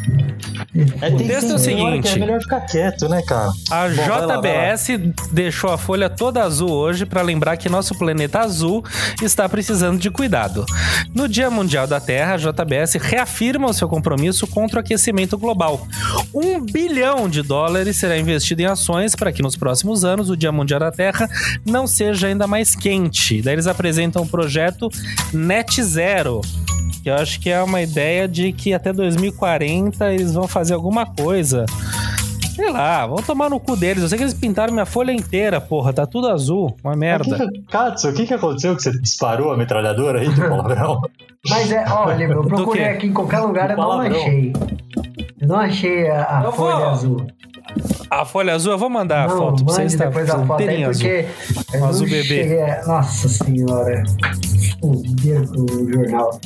[1.02, 2.10] É, O texto é o que seguinte.
[2.14, 3.50] É melhor ficar quieto, né, cara?
[3.70, 4.36] A Bom, vai lá, vai lá.
[4.76, 4.88] JBS
[5.32, 8.82] deixou a folha toda azul hoje para lembrar que nosso planeta azul
[9.22, 10.66] está precisando de cuidado.
[11.14, 15.01] No Dia Mundial da Terra, a JBS reafirma o seu compromisso contra o aquecimento
[15.38, 15.88] global.
[16.34, 20.52] Um bilhão de dólares será investido em ações para que nos próximos anos o Dia
[20.52, 21.30] Mundial da Terra
[21.66, 23.42] não seja ainda mais quente.
[23.42, 24.90] Daí eles apresentam o projeto
[25.34, 26.42] Net Zero,
[27.04, 31.06] que eu acho que é uma ideia de que até 2040 eles vão fazer alguma
[31.06, 31.66] coisa.
[32.56, 34.04] Sei lá, vão tomar no cu deles.
[34.04, 35.94] Eu sei que eles pintaram minha folha inteira, porra.
[35.94, 36.76] Tá tudo azul.
[36.84, 37.36] Uma merda.
[37.36, 40.42] O que que- Katsu, o que, que aconteceu que você disparou a metralhadora aí do
[40.42, 41.02] palavrão?
[41.50, 44.54] Mas é, olha, eu procurei aqui em qualquer lugar, eu não achei.
[45.40, 47.28] Eu não achei a, a Eu folha vou- azul.
[48.10, 49.96] A folha azul, eu vou mandar a não, foto pra vocês.
[49.96, 51.08] Tá depois a foto aí, azul.
[51.10, 52.24] porque Um azul bebê.
[52.24, 54.04] cheguei a- Nossa senhora.
[54.82, 56.40] Fuder com o jornal.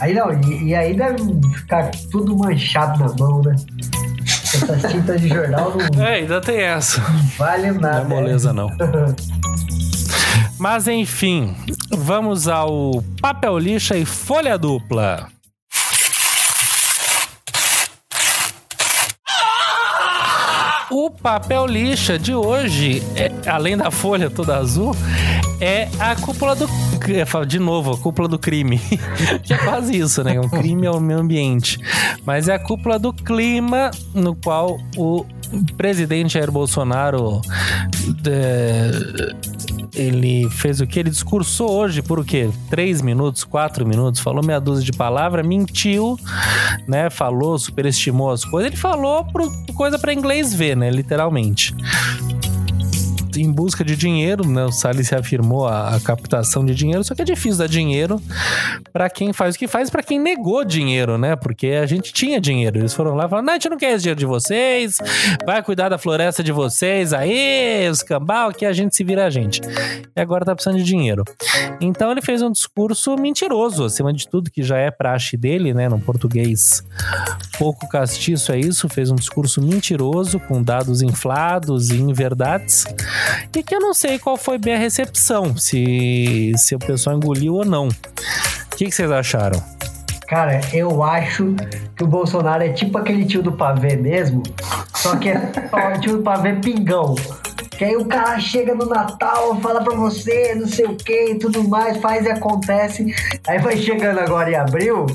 [0.00, 1.18] Aí não, e, e aí deve
[1.54, 3.56] ficar tudo manchado na mão, né?
[4.62, 7.00] Essas tintas de jornal não É, ainda tem essa.
[7.38, 8.00] valem Não nada.
[8.00, 8.68] é moleza, não.
[10.58, 11.54] Mas enfim,
[11.90, 15.28] vamos ao papel lixa e folha dupla.
[20.90, 24.96] O papel lixa de hoje, é, além da folha toda azul,
[25.60, 26.66] é a cúpula do.
[27.46, 28.80] De novo, a cúpula do crime.
[29.42, 30.38] que é quase isso, né?
[30.40, 31.78] Um crime ao meio ambiente.
[32.24, 35.24] Mas é a cúpula do clima, no qual o
[35.76, 37.40] presidente Jair Bolsonaro
[38.26, 38.90] é,
[39.94, 40.98] ele fez o que?
[40.98, 42.50] Ele discursou hoje por o quê?
[42.68, 46.18] Três minutos, quatro minutos, falou meia dúzia de palavras, mentiu,
[46.86, 47.08] né?
[47.08, 48.72] Falou, superestimou as coisas.
[48.72, 50.90] Ele falou pro, coisa para inglês ver, né?
[50.90, 51.74] Literalmente
[53.36, 54.64] em busca de dinheiro, né?
[54.64, 58.20] O Salles afirmou a, a, captação de dinheiro, só que é difícil dar dinheiro
[58.92, 61.36] para quem faz o que faz, para quem negou dinheiro, né?
[61.36, 62.78] Porque a gente tinha dinheiro.
[62.78, 64.98] Eles foram lá e falaram: não, a gente não quer esse dinheiro de vocês,
[65.44, 69.30] vai cuidar da floresta de vocês, aí, os cambal, que a gente se vira a
[69.30, 69.60] gente.
[70.14, 71.24] E agora tá precisando de dinheiro.
[71.80, 75.88] Então ele fez um discurso mentiroso, acima de tudo, que já é praxe dele, né?
[75.88, 76.84] No português
[77.58, 82.84] pouco castiço é isso, fez um discurso mentiroso, com dados inflados e inverdades
[83.54, 87.54] e que eu não sei qual foi bem a recepção, se, se o pessoal engoliu
[87.54, 87.88] ou não.
[87.88, 89.62] O que, que vocês acharam?
[90.28, 91.54] Cara, eu acho
[91.96, 94.42] que o Bolsonaro é tipo aquele tio do pavê mesmo,
[94.94, 95.52] só que é
[95.96, 97.14] o tio do pavê pingão.
[97.76, 101.38] Que aí o cara chega no Natal, fala pra você, não sei o que e
[101.38, 103.14] tudo mais, faz e acontece.
[103.46, 105.06] Aí vai chegando agora em abril,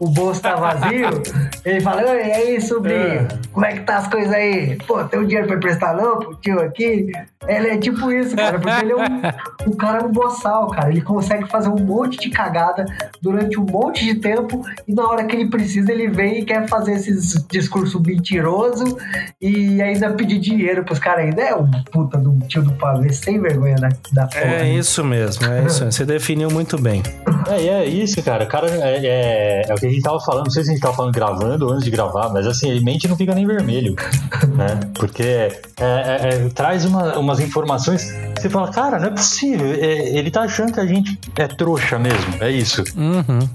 [0.00, 1.22] o bolso tá vazio,
[1.64, 3.28] ele fala, Oi, e aí, sobrinho, é.
[3.52, 4.76] como é que tá as coisas aí?
[4.86, 7.12] Pô, tem um dinheiro pra emprestar não pro tio aqui?
[7.48, 10.90] Ele é tipo isso, cara, porque ele é um, um cara um boçal, cara.
[10.90, 12.84] Ele consegue fazer um monte de cagada
[13.20, 16.68] durante um monte de tempo e na hora que ele precisa, ele vem e quer
[16.68, 18.96] fazer esses discurso mentiroso
[19.40, 21.42] e ainda pedir dinheiro pros caras ainda.
[21.42, 24.40] É um puta do tio do pavê sem vergonha da, da porra.
[24.40, 24.74] É né?
[24.74, 25.84] isso mesmo, é isso.
[25.84, 27.02] Você definiu muito bem.
[27.48, 28.44] É, é isso, cara.
[28.44, 30.72] O cara é, é, é, o que a gente tava falando, não sei se a
[30.72, 33.46] gente tava falando gravando ou antes de gravar, mas assim, ele mente não fica nem
[33.46, 33.94] vermelho,
[34.56, 34.80] né?
[34.94, 38.12] Porque é, é, é traz uma, umas informações
[38.42, 39.72] você fala, cara, não é possível.
[39.72, 42.82] ele tá achando que a gente é trouxa mesmo, é isso.
[42.96, 43.48] Uhum.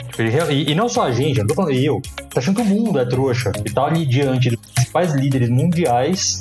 [0.50, 2.02] E, e, não só a gente, eu não tô falando eu,
[2.34, 3.52] tá achando que o mundo é trouxa.
[3.58, 6.40] Ele tá ali diante dos principais líderes mundiais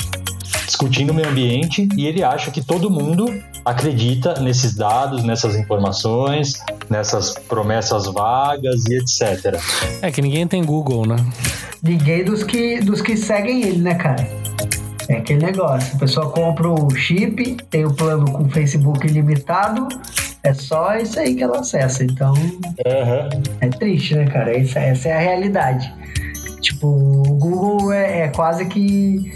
[0.66, 3.32] discutindo o meio ambiente e ele acha que todo mundo
[3.64, 6.54] acredita nesses dados, nessas informações,
[6.90, 9.58] nessas promessas vagas e etc.
[10.02, 11.16] É que ninguém tem Google, né?
[11.82, 14.28] Ninguém dos que, dos que seguem ele, né, cara?
[15.08, 19.86] É aquele negócio, a pessoa compra o chip, tem o plano com Facebook ilimitado,
[20.42, 22.02] é só isso aí que ela acessa.
[22.02, 23.42] Então, uhum.
[23.60, 24.56] é triste, né, cara?
[24.56, 25.92] Essa, essa é a realidade.
[26.60, 29.30] Tipo, o Google é, é quase que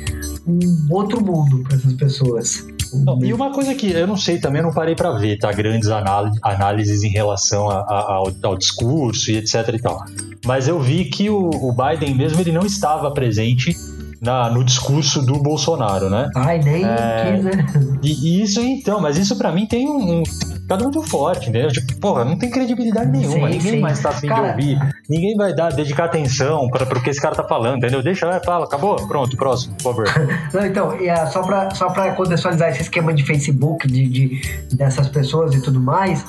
[0.50, 2.66] um outro mundo para essas pessoas.
[2.92, 5.52] Não, e uma coisa que eu não sei também, eu não parei para ver, tá?
[5.52, 10.04] Grandes análises em relação a, a, ao, ao, discurso e etc e tal.
[10.44, 13.76] Mas eu vi que o, o Biden mesmo ele não estava presente
[14.20, 16.28] na, no discurso do Bolsonaro, né?
[16.36, 17.66] Ai, nem é, quis, né?
[18.02, 21.70] E, isso então, mas isso para mim tem um, um ficado muito forte, entendeu?
[21.70, 23.80] Tipo, porra, não tem credibilidade nenhuma, sim, ninguém sim.
[23.80, 24.52] mais tá afim cara...
[24.52, 28.02] de ouvir, ninguém vai dar, dedicar atenção para o que esse cara tá falando, entendeu?
[28.02, 30.04] Deixa, vai, fala, acabou, pronto, próximo, por favor.
[30.52, 35.08] não, então, uh, só para só pra contextualizar esse esquema de Facebook, de, de dessas
[35.08, 36.24] pessoas e tudo mais,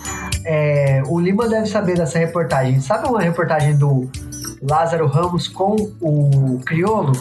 [0.46, 2.80] é, o Lima deve saber dessa reportagem.
[2.80, 4.10] Sabe uma reportagem do
[4.62, 7.12] Lázaro Ramos com o Criolo?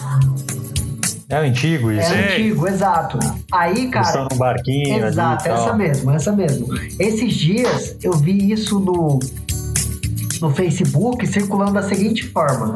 [1.31, 2.13] É antigo isso.
[2.13, 3.17] É antigo, exato.
[3.53, 4.05] Aí, cara.
[4.05, 5.05] Estão num barquinho.
[5.05, 6.67] Exato, essa mesmo, essa mesmo.
[6.99, 9.17] Esses dias eu vi isso no,
[10.41, 12.73] no Facebook circulando da seguinte forma.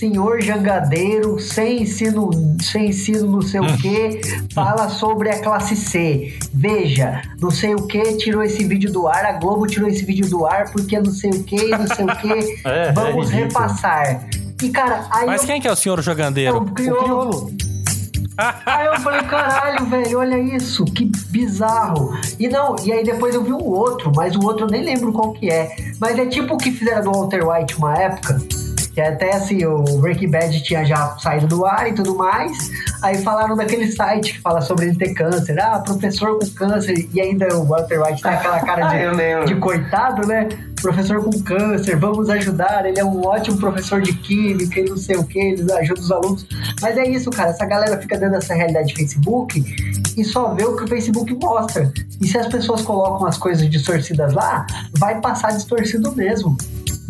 [0.00, 2.30] Senhor jangadeiro, sem ensino,
[2.62, 4.18] sem ensino não sei o que,
[4.54, 6.38] fala sobre a classe C.
[6.54, 10.26] Veja, não sei o que, tirou esse vídeo do ar, a Globo tirou esse vídeo
[10.30, 12.60] do ar porque não sei o que, não sei o que.
[12.70, 14.26] É, Vamos é repassar.
[14.62, 15.26] E, cara, aí.
[15.26, 15.46] Mas eu...
[15.46, 16.56] quem que é o senhor jogandeiro?
[16.56, 17.52] É o crioulo.
[18.66, 22.18] aí eu falei, caralho, velho, olha isso, que bizarro.
[22.38, 25.12] E não, e aí depois eu vi um outro, mas o outro eu nem lembro
[25.12, 25.74] qual que é.
[25.98, 28.40] Mas é tipo o que fizeram do Walter White uma época.
[28.92, 32.70] Que até assim, o Breaking Bad tinha já saído do ar e tudo mais.
[33.02, 35.60] Aí falaram daquele site que fala sobre ele ter câncer.
[35.60, 37.08] Ah, professor com câncer.
[37.14, 38.96] E ainda o Walter White tem aquela cara de,
[39.32, 40.48] ah, de coitado, né?
[40.80, 42.86] Professor com câncer, vamos ajudar.
[42.86, 46.10] Ele é um ótimo professor de química e não sei o que, ele ajuda os
[46.10, 46.46] alunos.
[46.80, 47.50] Mas é isso, cara.
[47.50, 49.64] Essa galera fica dando essa realidade de Facebook
[50.16, 51.92] e só vê o que o Facebook mostra.
[52.20, 54.66] E se as pessoas colocam as coisas distorcidas lá,
[54.98, 56.56] vai passar distorcido mesmo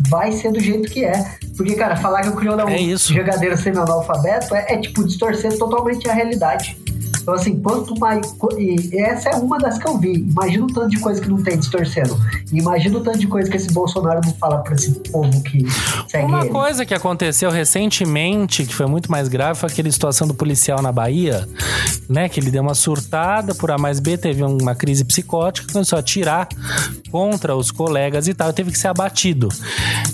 [0.09, 1.37] vai ser do jeito que é.
[1.55, 5.57] Porque, cara, falar que o crioulo é um é jogadeiro semi-analfabeto é, é, tipo, distorcer
[5.57, 6.77] totalmente a realidade.
[7.21, 8.33] Então, assim, quanto mais.
[8.57, 10.13] E essa é uma das que eu vi.
[10.13, 12.17] Imagina o tanto de coisa que não tem distorcendo.
[12.51, 15.65] E imagina o tanto de coisa que esse Bolsonaro não fala pra esse povo que
[16.07, 16.49] segue Uma ele.
[16.49, 20.91] coisa que aconteceu recentemente, que foi muito mais grave, foi aquela situação do policial na
[20.91, 21.47] Bahia,
[22.09, 22.27] né?
[22.27, 25.99] Que ele deu uma surtada por A mais B, teve uma crise psicótica, começou a
[25.99, 26.47] atirar
[27.11, 29.49] contra os colegas e tal, teve que ser abatido.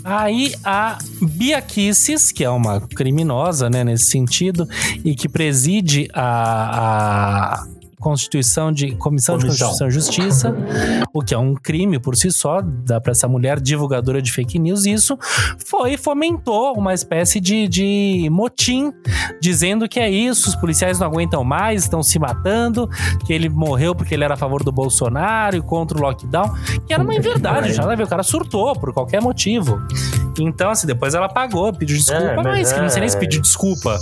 [0.04, 4.68] Aí a Bia Kisses, que é uma criminosa, né, nesse sentido,
[5.04, 7.87] e que preside a- a ら。
[8.00, 9.40] Constituição de Comissão, Comissão.
[9.40, 10.56] de Constituição e Justiça,
[11.14, 14.60] o que é um crime por si só, dá pra essa mulher divulgadora de fake
[14.60, 15.18] news, isso
[15.66, 18.94] foi e fomentou uma espécie de, de motim,
[19.42, 22.88] dizendo que é isso, os policiais não aguentam mais, estão se matando,
[23.26, 26.54] que ele morreu porque ele era a favor do Bolsonaro e contra o lockdown,
[26.86, 29.82] que era uma inverdade, já o cara surtou por qualquer motivo.
[30.40, 33.18] Então, assim, depois ela pagou, pediu desculpa, É, mas mas que não sei nem se
[33.18, 33.98] é- pediu desculpa,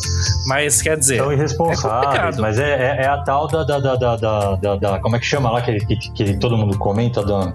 [0.49, 1.17] mas quer dizer...
[1.19, 2.41] São É irresponsáveis, complicado.
[2.41, 5.25] mas é, é- é a tal da, da, da, da, da- da- Como é que
[5.25, 7.23] chama lá que, que, que todo mundo comenta?
[7.23, 7.53] Da,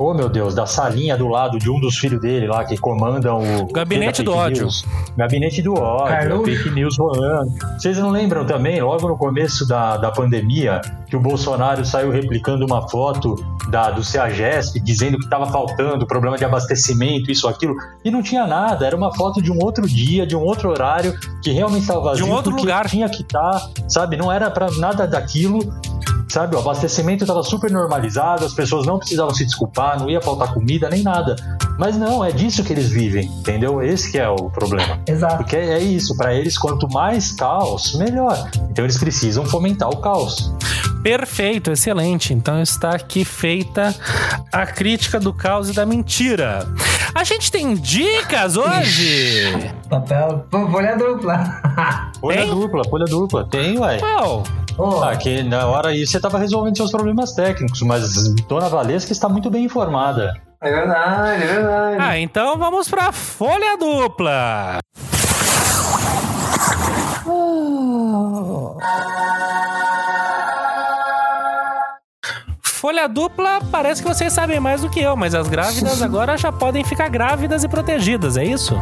[0.00, 3.38] oh meu Deus, da salinha do lado de um dos filhos dele lá que comandam
[3.38, 3.70] o.
[3.70, 4.62] Gabinete do ódio.
[4.62, 4.82] news.
[5.14, 6.44] Gabinete do ódio, Carluxo.
[6.44, 7.52] fake news rolando.
[7.78, 12.64] Vocês não lembram também, logo no começo da, da pandemia, que o Bolsonaro saiu replicando
[12.64, 13.36] uma foto
[13.68, 18.46] da, do CEAGESP dizendo que estava faltando problema de abastecimento, isso, aquilo, e não tinha
[18.46, 22.00] nada, era uma foto de um outro dia, de um outro horário, que realmente estava
[22.00, 22.24] vazio.
[22.24, 22.88] De um outro lugar.
[22.88, 24.16] Tinha que estar, sabe?
[24.16, 25.60] Não era para nada daquilo.
[26.30, 30.54] Sabe, o abastecimento estava super normalizado, as pessoas não precisavam se desculpar, não ia faltar
[30.54, 31.34] comida nem nada.
[31.76, 33.82] Mas não, é disso que eles vivem, entendeu?
[33.82, 35.00] Esse que é o problema.
[35.08, 35.38] Exato.
[35.38, 38.48] Porque é isso, para eles quanto mais caos, melhor.
[38.70, 40.54] Então eles precisam fomentar o caos.
[41.02, 42.32] Perfeito, excelente.
[42.32, 43.92] Então está aqui feita
[44.52, 46.64] a crítica do caos e da mentira.
[47.12, 49.72] A gente tem dicas hoje?
[49.88, 50.46] Papel.
[50.48, 51.60] Folha dupla.
[52.20, 53.48] Folha dupla, folha dupla.
[53.48, 53.98] Tem, ué.
[53.98, 54.44] Qual?
[54.78, 59.12] Ô, Ah, que na hora aí você estava resolvendo seus problemas técnicos, mas Dona Valesca
[59.12, 60.32] está muito bem informada.
[60.62, 61.96] É verdade, é verdade.
[62.00, 64.78] Ah, então vamos pra folha dupla.
[72.80, 76.50] Folha dupla, parece que vocês sabem mais do que eu, mas as grávidas agora já
[76.50, 78.74] podem ficar grávidas e protegidas, é isso?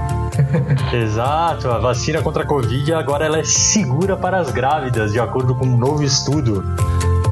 [0.94, 5.52] Exato, a vacina contra a Covid agora ela é segura para as grávidas, de acordo
[5.56, 6.62] com um novo estudo.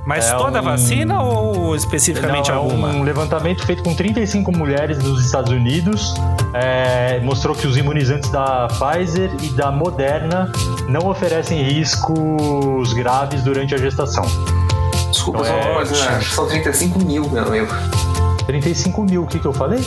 [0.05, 2.89] Mas É toda um- vacina ou especificamente Não, é alguma?
[2.89, 6.15] um levantamento feito com 35 mulheres dos Estados Unidos
[6.53, 10.51] é, mostrou que os imunizantes da Pfizer e da Moderna
[10.89, 14.25] não oferecem riscos graves durante a gestação.
[15.11, 16.11] Desculpa, só é, coisa.
[16.11, 16.21] né?
[16.23, 17.69] São 35 mil, meu amigo.
[18.47, 19.81] 35 mil, o que, que eu falei?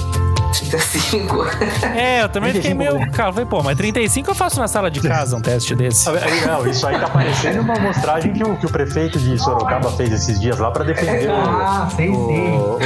[0.57, 1.47] 35.
[1.95, 3.11] É, eu também fiquei 35 meio.
[3.11, 6.05] Cara, falei, pô, mas 35 eu faço na sala de casa um teste desse.
[6.45, 10.11] Não, isso aí tá parecendo uma mostragem que o, que o prefeito de Sorocaba fez
[10.11, 12.09] esses dias lá para defender o, Ah, o, sim.
[12.11, 12.77] o,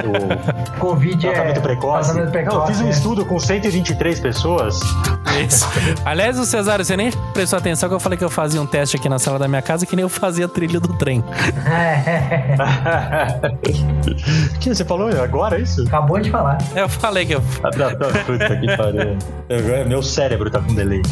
[0.00, 1.32] o, Covid é.
[1.32, 2.10] tratamento precoce.
[2.10, 2.56] Tratamento precoce.
[2.56, 2.90] Não, eu fiz um é.
[2.90, 4.80] estudo com 123 pessoas.
[5.46, 5.66] Isso.
[6.04, 8.96] Aliás, o Cesário, você nem prestou atenção que eu falei que eu fazia um teste
[8.96, 11.24] aqui na sala da minha casa que nem eu fazia a trilha do trem.
[11.66, 12.54] É,
[14.54, 15.82] O que você falou agora, é isso?
[15.86, 16.58] Acabou de falar.
[16.74, 17.42] Eu falei que eu.
[17.62, 19.16] Ah, tá, tá, Puta que pariu.
[19.48, 21.02] Eu- Meu cérebro tá com delay.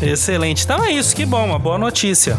[0.00, 0.64] Excelente.
[0.64, 2.36] Então é isso, que bom, uma boa notícia.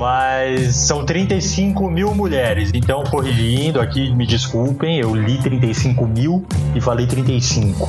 [0.00, 2.70] Mas são 35 mil mulheres.
[2.72, 7.86] Então, corrigindo aqui, me desculpem, eu li 35 mil e falei 35.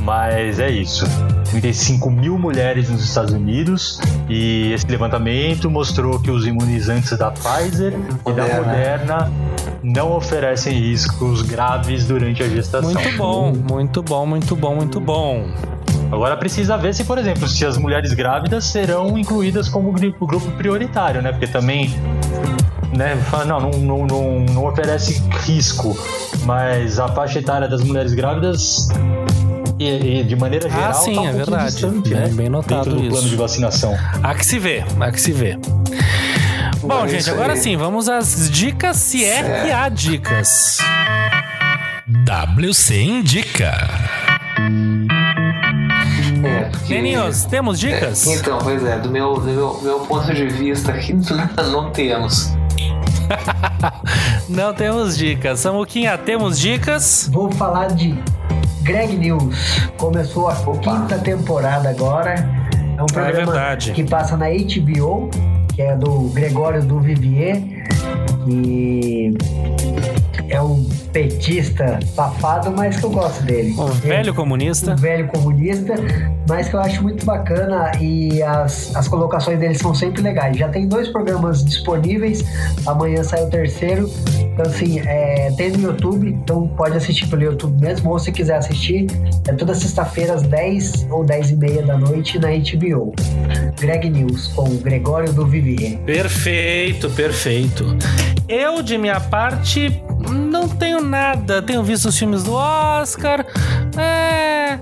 [0.00, 1.06] Mas é isso.
[1.50, 4.00] 35 mil mulheres nos Estados Unidos.
[4.28, 8.66] E esse levantamento mostrou que os imunizantes da Pfizer e da Moderna.
[8.66, 9.32] Moderna
[9.80, 12.92] não oferecem riscos graves durante a gestação.
[12.92, 15.46] Muito bom, muito bom, muito bom, muito bom.
[16.12, 20.50] Agora precisa ver se, por exemplo, se as mulheres grávidas serão incluídas como grupo, grupo
[20.52, 21.32] prioritário, né?
[21.32, 21.88] Porque também,
[22.96, 23.16] né?
[23.46, 25.96] Não, não, não, não, oferece risco,
[26.44, 28.88] mas a faixa etária das mulheres grávidas,
[29.78, 31.72] e, e de maneira geral, Ah, sim, tá um é verdade.
[31.72, 32.28] distante, Bem- né?
[32.28, 33.10] bem notado Dentro do isso.
[33.10, 33.98] plano de vacinação.
[34.22, 35.58] Há que se vê, há que se vê.
[36.80, 37.58] Bom, É gente, agora aí.
[37.58, 40.78] sim, vamos às dicas, se é que há dicas.
[42.06, 43.74] WC Indica.
[46.46, 46.94] É, porque...
[46.94, 48.26] Meninos, temos dicas?
[48.26, 51.14] Então, pois é, do meu, do meu, meu ponto de vista aqui,
[51.72, 52.52] não temos.
[54.48, 55.60] Não temos dicas.
[55.60, 57.28] Samuquinha, temos dicas?
[57.32, 58.14] Vou falar de
[58.82, 59.56] Greg News.
[59.96, 62.34] Começou a quinta temporada agora.
[62.96, 63.92] É um programa verdade.
[63.92, 65.30] que passa na HBO,
[65.74, 67.62] que é do Gregório do Vivier.
[68.46, 69.32] E
[70.48, 73.72] é um petista safado, mas que eu gosto dele.
[73.78, 74.92] O velho comunista.
[74.92, 75.94] um velho comunista,
[76.48, 80.56] mas que eu acho muito bacana e as, as colocações dele são sempre legais.
[80.56, 82.44] Já tem dois programas disponíveis,
[82.84, 84.10] amanhã sai o terceiro.
[84.40, 88.56] Então, assim, é, tem no YouTube, então pode assistir pelo YouTube mesmo, ou se quiser
[88.56, 89.06] assistir,
[89.48, 93.14] é toda sexta-feira às 10 ou 10 e meia da noite na HBO.
[93.80, 95.98] Greg News, com o Gregório do Vivier.
[95.98, 97.96] Perfeito, perfeito.
[98.48, 100.02] Eu, de minha parte,
[100.32, 101.60] não tenho nada.
[101.62, 103.44] Tenho visto os filmes do Oscar.
[103.96, 104.78] É.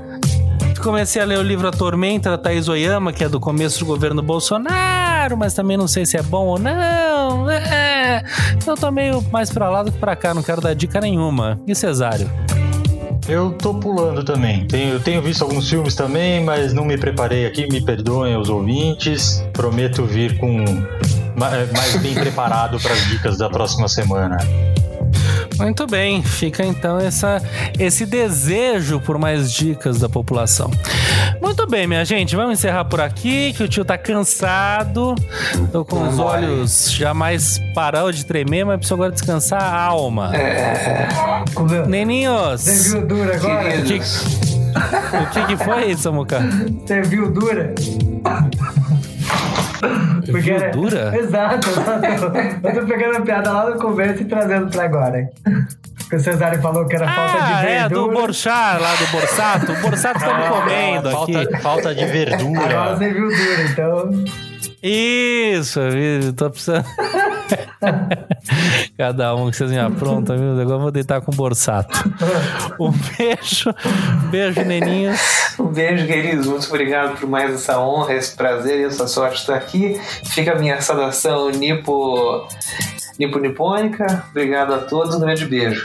[0.82, 3.86] Comecei a ler o livro A Tormenta da Thaís Oyama, que é do começo do
[3.86, 7.48] governo Bolsonaro, mas também não sei se é bom ou não.
[7.48, 8.24] É.
[8.66, 11.60] Eu tô meio mais pra lá do que pra cá, não quero dar dica nenhuma.
[11.68, 12.28] E Cesário?
[13.28, 14.66] Eu tô pulando também.
[14.66, 17.68] Tenho, eu tenho visto alguns filmes também, mas não me preparei aqui.
[17.70, 19.40] Me perdoem os ouvintes.
[19.52, 20.64] Prometo vir com
[21.36, 24.36] ma- mais bem preparado para as dicas da próxima semana.
[25.58, 27.40] Muito bem, fica então essa,
[27.78, 30.70] esse desejo por mais dicas da população.
[31.40, 35.14] Muito bem, minha gente, vamos encerrar por aqui, que o tio tá cansado.
[35.70, 40.32] Tô com os olhos jamais parou de tremer, mas preciso agora descansar a alma.
[41.54, 41.86] Comeu?
[41.86, 43.78] Neninhos, Serviu dura agora?
[43.78, 46.40] o que, o que que foi, Samuca?
[46.86, 47.74] Serviu dura?
[50.32, 51.12] Porque Viu era- dura?
[51.18, 52.66] Exato, exato.
[52.66, 55.20] Eu tô pegando a piada lá no começo e trazendo pra agora.
[55.20, 55.28] hein?
[55.98, 58.20] Porque o Cesário falou que era falta de Ah, é, do verdura.
[58.20, 59.72] Borchá, lá do Borsato.
[59.72, 61.32] O Borsato tá me comendo aqui.
[61.34, 62.96] falta, falta de Agora verdura.
[62.98, 64.24] serviu dura, então.
[64.82, 66.32] Isso, viu?
[66.34, 66.84] tô precisando.
[68.96, 70.52] Cada um que vocês me aprontam, viu?
[70.60, 71.92] Agora eu vou deitar com o Borsato.
[72.78, 73.74] Um beijo,
[74.30, 75.18] beijo, neninhos.
[75.58, 76.46] Um beijo, queridos.
[76.46, 80.00] Muito obrigado por mais essa honra, esse prazer e essa sorte de estar aqui.
[80.24, 82.46] Fica a minha saudação nipo,
[83.18, 84.24] nipo nipônica.
[84.30, 85.14] Obrigado a todos.
[85.14, 85.84] Um grande beijo.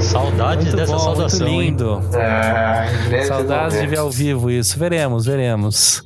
[0.00, 2.02] Saudades Muito dessa bom, saudação, muito lindo.
[2.14, 2.84] Ah,
[3.26, 4.78] Saudades de ver ao vivo isso.
[4.78, 6.02] Veremos, veremos.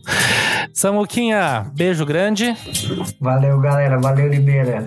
[0.75, 2.53] Samuquinha, beijo grande.
[3.21, 3.97] Valeu, galera.
[3.97, 4.85] Valeu, Limeira.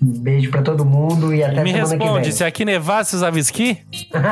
[0.00, 3.78] Beijo pra todo mundo e até Me semana responde, que se aqui nevasse, usava esqui?
[4.12, 4.22] vem.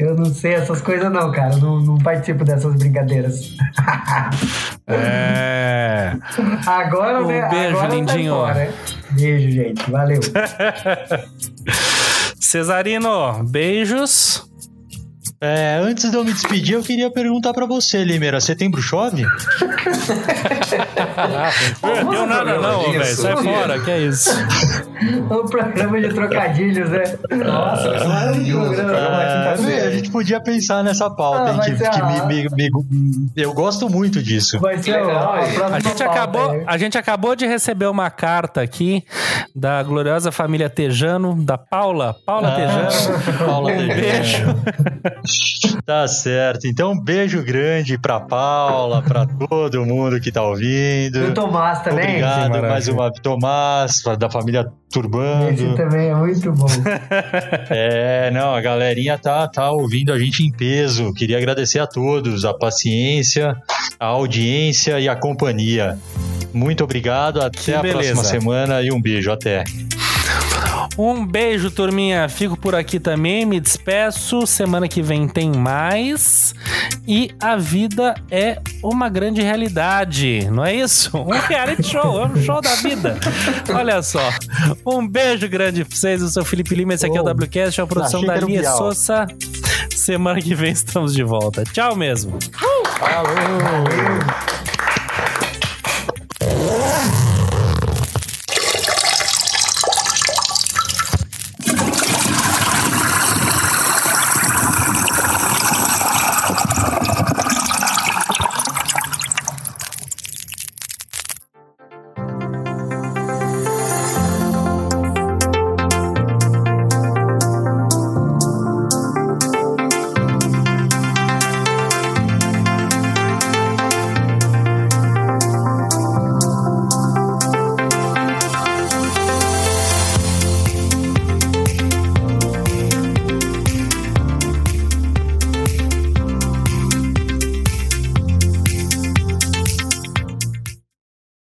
[0.00, 1.54] eu não sei essas coisas não, cara.
[1.54, 3.56] Eu Não, não participo dessas brincadeiras.
[4.92, 6.16] É.
[6.66, 7.48] Agora, Um né?
[7.48, 8.34] beijo, agora lindinho.
[8.44, 8.66] Tá.
[9.12, 9.88] Beijo, gente.
[9.88, 10.18] Valeu.
[12.40, 14.49] Cesarino, beijos.
[15.42, 18.38] É, antes de eu me despedir, eu queria perguntar pra você, Limeira.
[18.42, 19.24] Setembro chove?
[21.82, 23.04] Não deu nada não, velho.
[23.16, 24.30] Sai fora, que é isso.
[25.30, 27.04] um programa de trocadilhos, né?
[27.42, 28.82] Nossa, ser maravilhoso.
[28.82, 32.70] Na É, a gente podia pensar nessa pauta, Ah, hein, que, que a- me, me-
[32.70, 34.60] me- eu gosto muito disso.
[34.60, 35.38] Vai ser legal, a,
[35.76, 39.02] a gente, acabou, a gente acabou de receber uma carta aqui
[39.56, 42.14] da gloriosa família Tejano, da Paula.
[42.26, 43.38] Paula Ah, Tejano.
[43.46, 43.94] Paula Um Tejano.
[43.94, 45.20] beijo.
[45.84, 46.66] Tá certo.
[46.66, 51.18] Então, um beijo grande pra Paula, pra todo mundo que tá ouvindo.
[51.18, 52.04] E o Tomás também.
[52.08, 52.68] Obrigado maravilha.
[52.70, 55.74] mais uma Tomás, da família Esse Turbando.
[55.76, 56.66] também é muito bom.
[57.70, 61.12] É, não, a galerinha tá, tá ouvindo a gente em peso.
[61.14, 63.56] Queria agradecer a todos a paciência,
[63.98, 65.98] a audiência e a companhia.
[66.52, 67.98] Muito obrigado, até Que a beleza.
[68.14, 69.62] próxima semana e um beijo, até.
[70.96, 72.28] Um beijo, turminha.
[72.28, 74.46] Fico por aqui também, me despeço.
[74.46, 76.54] Semana que vem tem mais.
[77.06, 81.16] E a vida é uma grande realidade, não é isso?
[81.16, 83.18] Um reality show, é um show da vida.
[83.74, 84.30] Olha só.
[84.86, 86.22] Um beijo grande pra vocês.
[86.22, 88.70] Eu sou o Felipe Lima, esse aqui é o WCast, é uma produção da Lia.
[88.72, 89.26] Souza.
[89.94, 91.64] Semana que vem estamos de volta.
[91.64, 92.38] Tchau mesmo.
[92.98, 94.69] Falou!